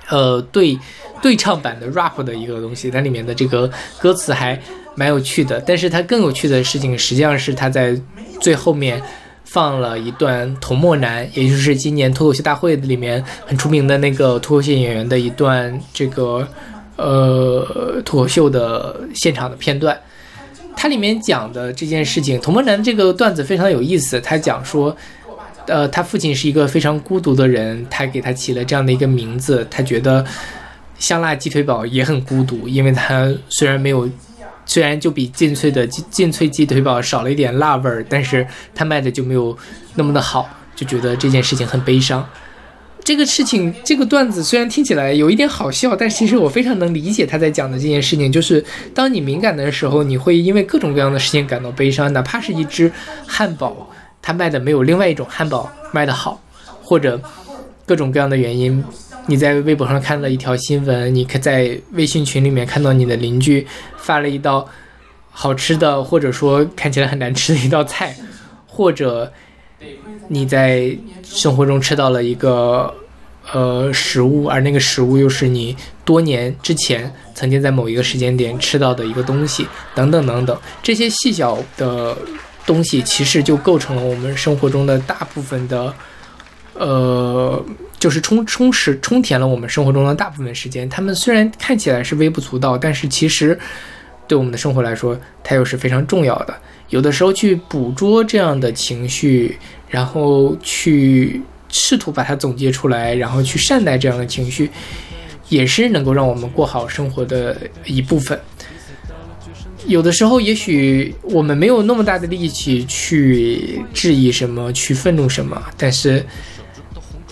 [0.07, 0.79] 呃对
[1.21, 4.57] 对唱版的 rap 的一个东西，它里面的这个歌词还
[4.95, 5.59] 蛮有趣的。
[5.59, 7.99] 但是它更有趣的事情，实际上是它在
[8.39, 9.01] 最后面
[9.43, 16.47] 放了一段童漠男，也就是今年脱口秀大会里面很出名的那个脱口秀演员的一段这个
[16.95, 19.99] 呃脱口秀的现场的片段。
[20.81, 24.19] 它里面讲的这件事情，童漠男这个段子非常有意思。
[24.19, 24.97] 他讲说，
[25.67, 29.67] 呃，他父亲是一个非常孤独的人，他给他起了这样的一个名字。
[29.69, 30.25] 他觉得
[30.97, 34.09] 香辣鸡腿堡也很孤独，因为他虽然没有，
[34.65, 39.55] 虽然就比劲脆的劲脆鸡腿堡少了一点辣味儿，但是他卖的就没有
[39.93, 42.27] 那么的好，就觉得这件事情很悲伤。
[43.03, 48.15] 这个事情，这个段子虽然听起来有一点好笑，但其实我非常能理解他在讲的这件事。
[48.15, 48.63] 情，就是
[48.93, 52.91] 当你敏感的时候，你会因为各种各样的事情感到悲伤，哪怕是一只
[53.25, 53.89] 汉堡，
[54.21, 56.41] 它卖的没有另外一种汉堡卖的好，
[56.83, 57.19] 或者
[57.85, 58.83] 各种各样的原因，
[59.25, 63.65] 你在微博上看了一条新闻，你可在微信群里面看到你的邻居
[63.97, 64.67] 发了一道
[65.31, 68.15] 好吃的，或者说看起来很难吃的一道菜，
[68.67, 69.33] 或者
[70.27, 72.93] 你在生活中吃到了一个
[73.51, 75.75] 呃食物，而那个食物又是你
[76.05, 82.17] 多年之前曾经在某一个时间点吃到的一个东西，等等等等，这些细小的
[82.65, 85.93] 东西其实就构成了我们生活中的大部分的，
[86.75, 87.65] 呃，
[87.99, 90.87] 就是充充实充填了我们生活中的大部分时间。
[90.87, 93.57] 它们虽然看起来是微不足道，但是其实
[94.27, 96.55] 对我们的生活来说，它又是非常重要的。
[96.91, 99.57] 有的时候去捕捉这样的情绪，
[99.89, 104.69] 然后去试图把它总结出来，然后去善待这样的情绪，
[105.47, 108.39] 也是能够让我们过好生活的一部分。
[109.87, 116.23] 有的时候，也许我们没有那么大的力气去质疑什么，去愤怒什么，但是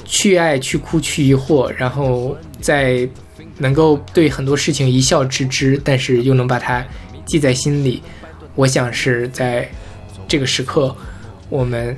[0.05, 3.07] 去爱、去哭、去疑惑，然后在
[3.57, 6.83] 能够对很多事情一笑置之，但是又能把它
[7.25, 8.01] 记在心里。
[8.59, 9.65] 我想是在
[10.27, 10.93] 这个时刻，
[11.47, 11.95] 我们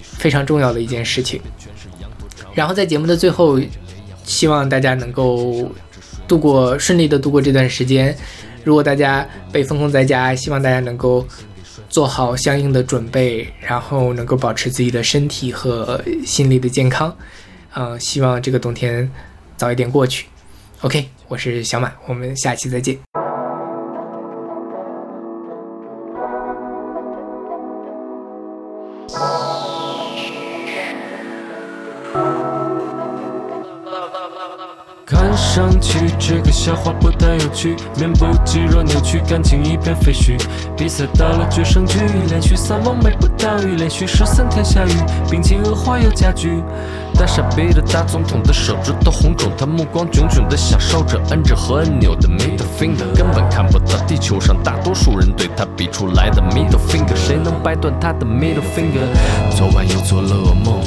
[0.00, 1.38] 非常重要的一件事情。
[2.54, 3.60] 然后在节目的最后，
[4.24, 5.70] 希望大家能够
[6.26, 8.16] 度过顺利的度过这段时间。
[8.64, 11.26] 如果大家被封控在家，希望大家能够
[11.90, 17.14] 做好相应的准备，然后能够保持自己的身体和心理的健康。
[17.74, 19.10] 嗯、希望这个冬天
[19.58, 20.28] 早一点过去。
[20.80, 23.19] OK，我是小马，我们下期再见。
[36.18, 40.38] 这个笑话不太有趣，面部肌肉扭曲，感情一片废墟。
[40.76, 41.98] 比赛到了决胜局，
[42.28, 44.90] 连续三轮没捕到鱼，连续十三天下雨，
[45.30, 46.62] 病情恶化又加剧。
[47.20, 59.04] 大傻逼的大总统的手指头红肿，他目光炯炯的享受着按着和按钮的 middle finger，根本看不到地球上大多数人对他比出来的 middle finger，谁能掰断他的 middle finger？
[59.54, 60.80] 昨晚又做了噩梦，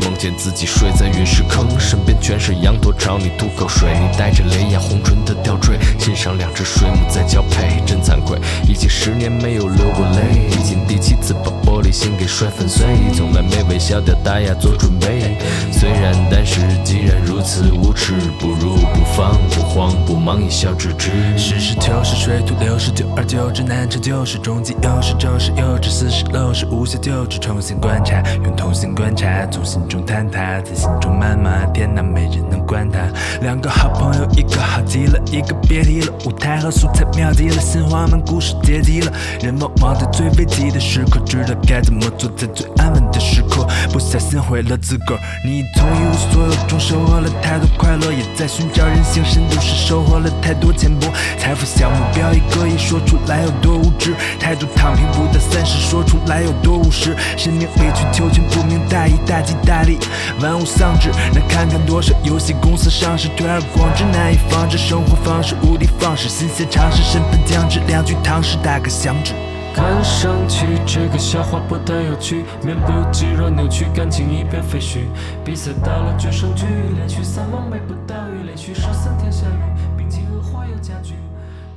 [0.00, 8.38] 梦见自己睡在陨石坑，身边全是羊驼朝你吐口水，你带着泪眼红唇的吊坠，欣赏两只水母在交配，真惭愧，
[8.68, 15.36] 已经十年没有流过泪，已经第七次把玻璃心给摔粉碎，从来没微笑掉大牙做准备。
[15.72, 21.10] 虽然，但是既然如此无耻，不如不慌不慌不忙一笑置之。
[21.36, 24.38] 实事求是，水土流失，久而久之难成就是。
[24.38, 31.64] 终极有时就是幼稚，似是陋室，无效就只重新观察，用同心观察，从心中坍塌，在心中谩骂。
[31.72, 33.00] 天哪，没人能管他。
[33.40, 36.12] 两个好朋友，一个好极了，一个别提了。
[36.24, 39.12] 舞台和素材妙极了，新华门故事结集了。
[39.40, 45.20] 人往往在最危急的时刻，知道该怎么做，在最安稳的时刻，不小心毁了自个儿。
[45.44, 51.08] 你从一无所有中收获了太多快乐，也在寻找人性深度时收获了太多浅薄。
[51.38, 57.16] 财富小目标一个一说出来有多无知，态度躺平不到三十说出来有多务实。
[57.36, 59.98] 生命委曲求全不明大义大吉大利，
[60.40, 61.10] 万物丧志。
[61.34, 69.32] 那看看多少游戏公司上市，推而广之，难以防止生活方式无的放矢，新鲜尝试，身份降智，两句唐诗打个响指。
[69.74, 75.00] 看上去这个笑话不太有趣，面部肌肉扭曲，感情一片废墟。
[75.44, 76.66] 比赛到了决胜局，
[76.96, 81.14] 连续三轮没捕到雨，连续十三天下雨，病情恶化又加剧。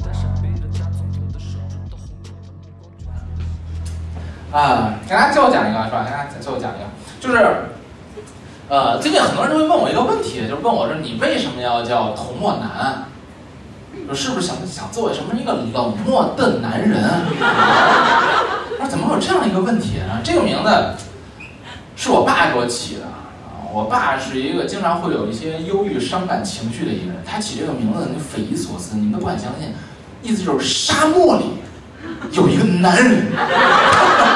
[0.03, 3.07] 大山背了大总统的手指都红肿的目光卷。
[4.51, 6.03] 啊，给大家最后讲一个是吧？
[6.03, 6.85] 给大家最后讲一个，
[7.19, 7.55] 就是，
[8.67, 13.05] 呃，最近很多人都会问我一个问题，就是问我说你为什么要叫童墨男？
[14.07, 17.01] 我是不是想想作为什么一个冷漠的男人？
[18.77, 20.21] 我说怎么会有这样一个问题呢？
[20.23, 20.69] 这个名字
[21.95, 23.01] 是我爸给我起的。
[23.73, 29.73] 我爸是一个经常会有一些忧郁、伤感情绪的一个人，他起这个名字你匪夷所思，你们都不敢相信。
[30.21, 31.45] 意思就是沙漠里
[32.31, 33.25] 有一个男人。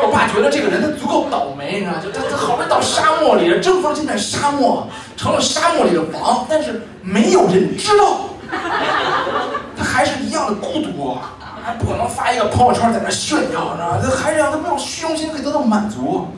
[0.00, 1.98] 我爸觉得这个人他足够倒霉，你知道吗？
[2.02, 8.20] 就他他好不容易到沙漠里，征服了这片沙漠，成了沙漠里的王，但是没有人知道，
[9.76, 11.16] 他还是一样的孤独，
[11.64, 13.98] 还不可能发一个朋友圈在那炫耀，你知道吗？
[14.02, 16.28] 他还是让他没有虚荣心可以得到满足。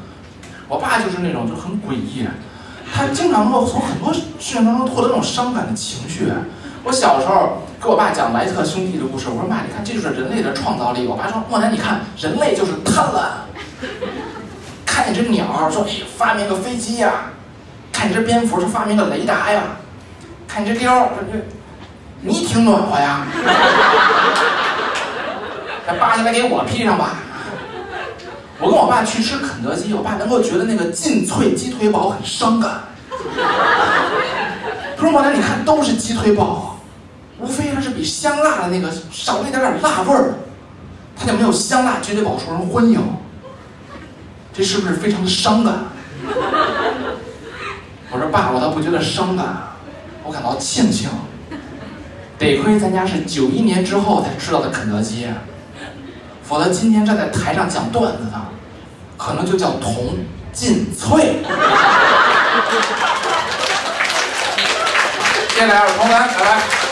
[0.66, 2.26] 我爸就是那种就很诡异，
[2.94, 6.32] 他经常能够从很多事情当中获得那种伤感的情绪。
[6.82, 11.06] 我小时候给我爸讲莱特兄弟的故事，我说妈，你看这就是人类的创造力。
[11.06, 13.49] 我爸说莫南，你看人类就是贪婪。
[14.86, 17.30] 看见这鸟说，哎，发明个飞机呀、
[17.92, 19.62] 看见这蝙蝠说发明个雷达呀；
[20.46, 21.38] 看见只貂说这
[22.22, 23.26] 你挺暖和呀。
[25.86, 27.16] 这扒下来给我披上吧。
[28.58, 32.80] 我跟我爸去吃肯德基，我爸能够觉得那个劲脆鸡腿堡很伤感。
[34.96, 36.78] 他说：“莫南，你看都是鸡腿堡，
[37.38, 40.34] 无非它是比香辣的那个少了一点点辣味儿，
[41.16, 43.00] 它就没有香辣鸡腿堡受人欢迎。
[44.52, 45.74] 这是不是非常的伤感？”
[48.10, 49.46] 我说：“爸，我倒不觉得伤感，
[50.24, 51.08] 我感到庆幸。
[52.38, 55.28] 得亏咱家是九一年之后才吃到的肯德基，
[56.42, 58.40] 否则今天站在台上讲段子的，
[59.16, 60.18] 可能就叫童
[60.52, 61.42] 劲脆。”
[65.54, 66.89] 接下来，我是童楠，拜拜。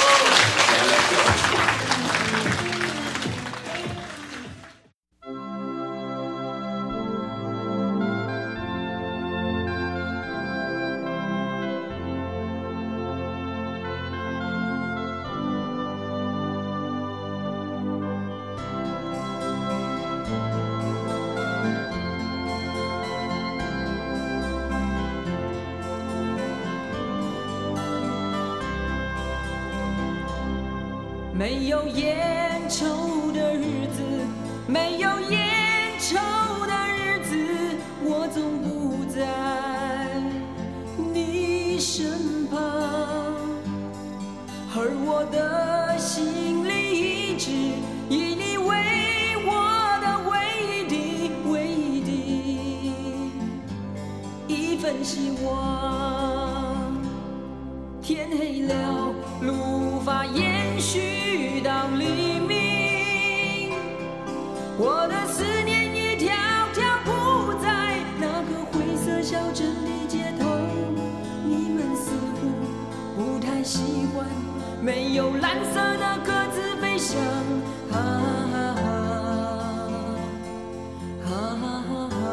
[31.38, 34.02] 没有烟抽的日子，
[34.66, 34.97] 没
[74.88, 77.20] 没有蓝色的鸽子飞翔。
[77.92, 77.94] 啊
[78.48, 78.56] 啊
[81.26, 82.24] 啊啊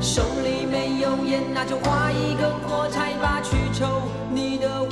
[0.00, 4.82] 手里没有烟，那就划一根火柴吧，去抽你的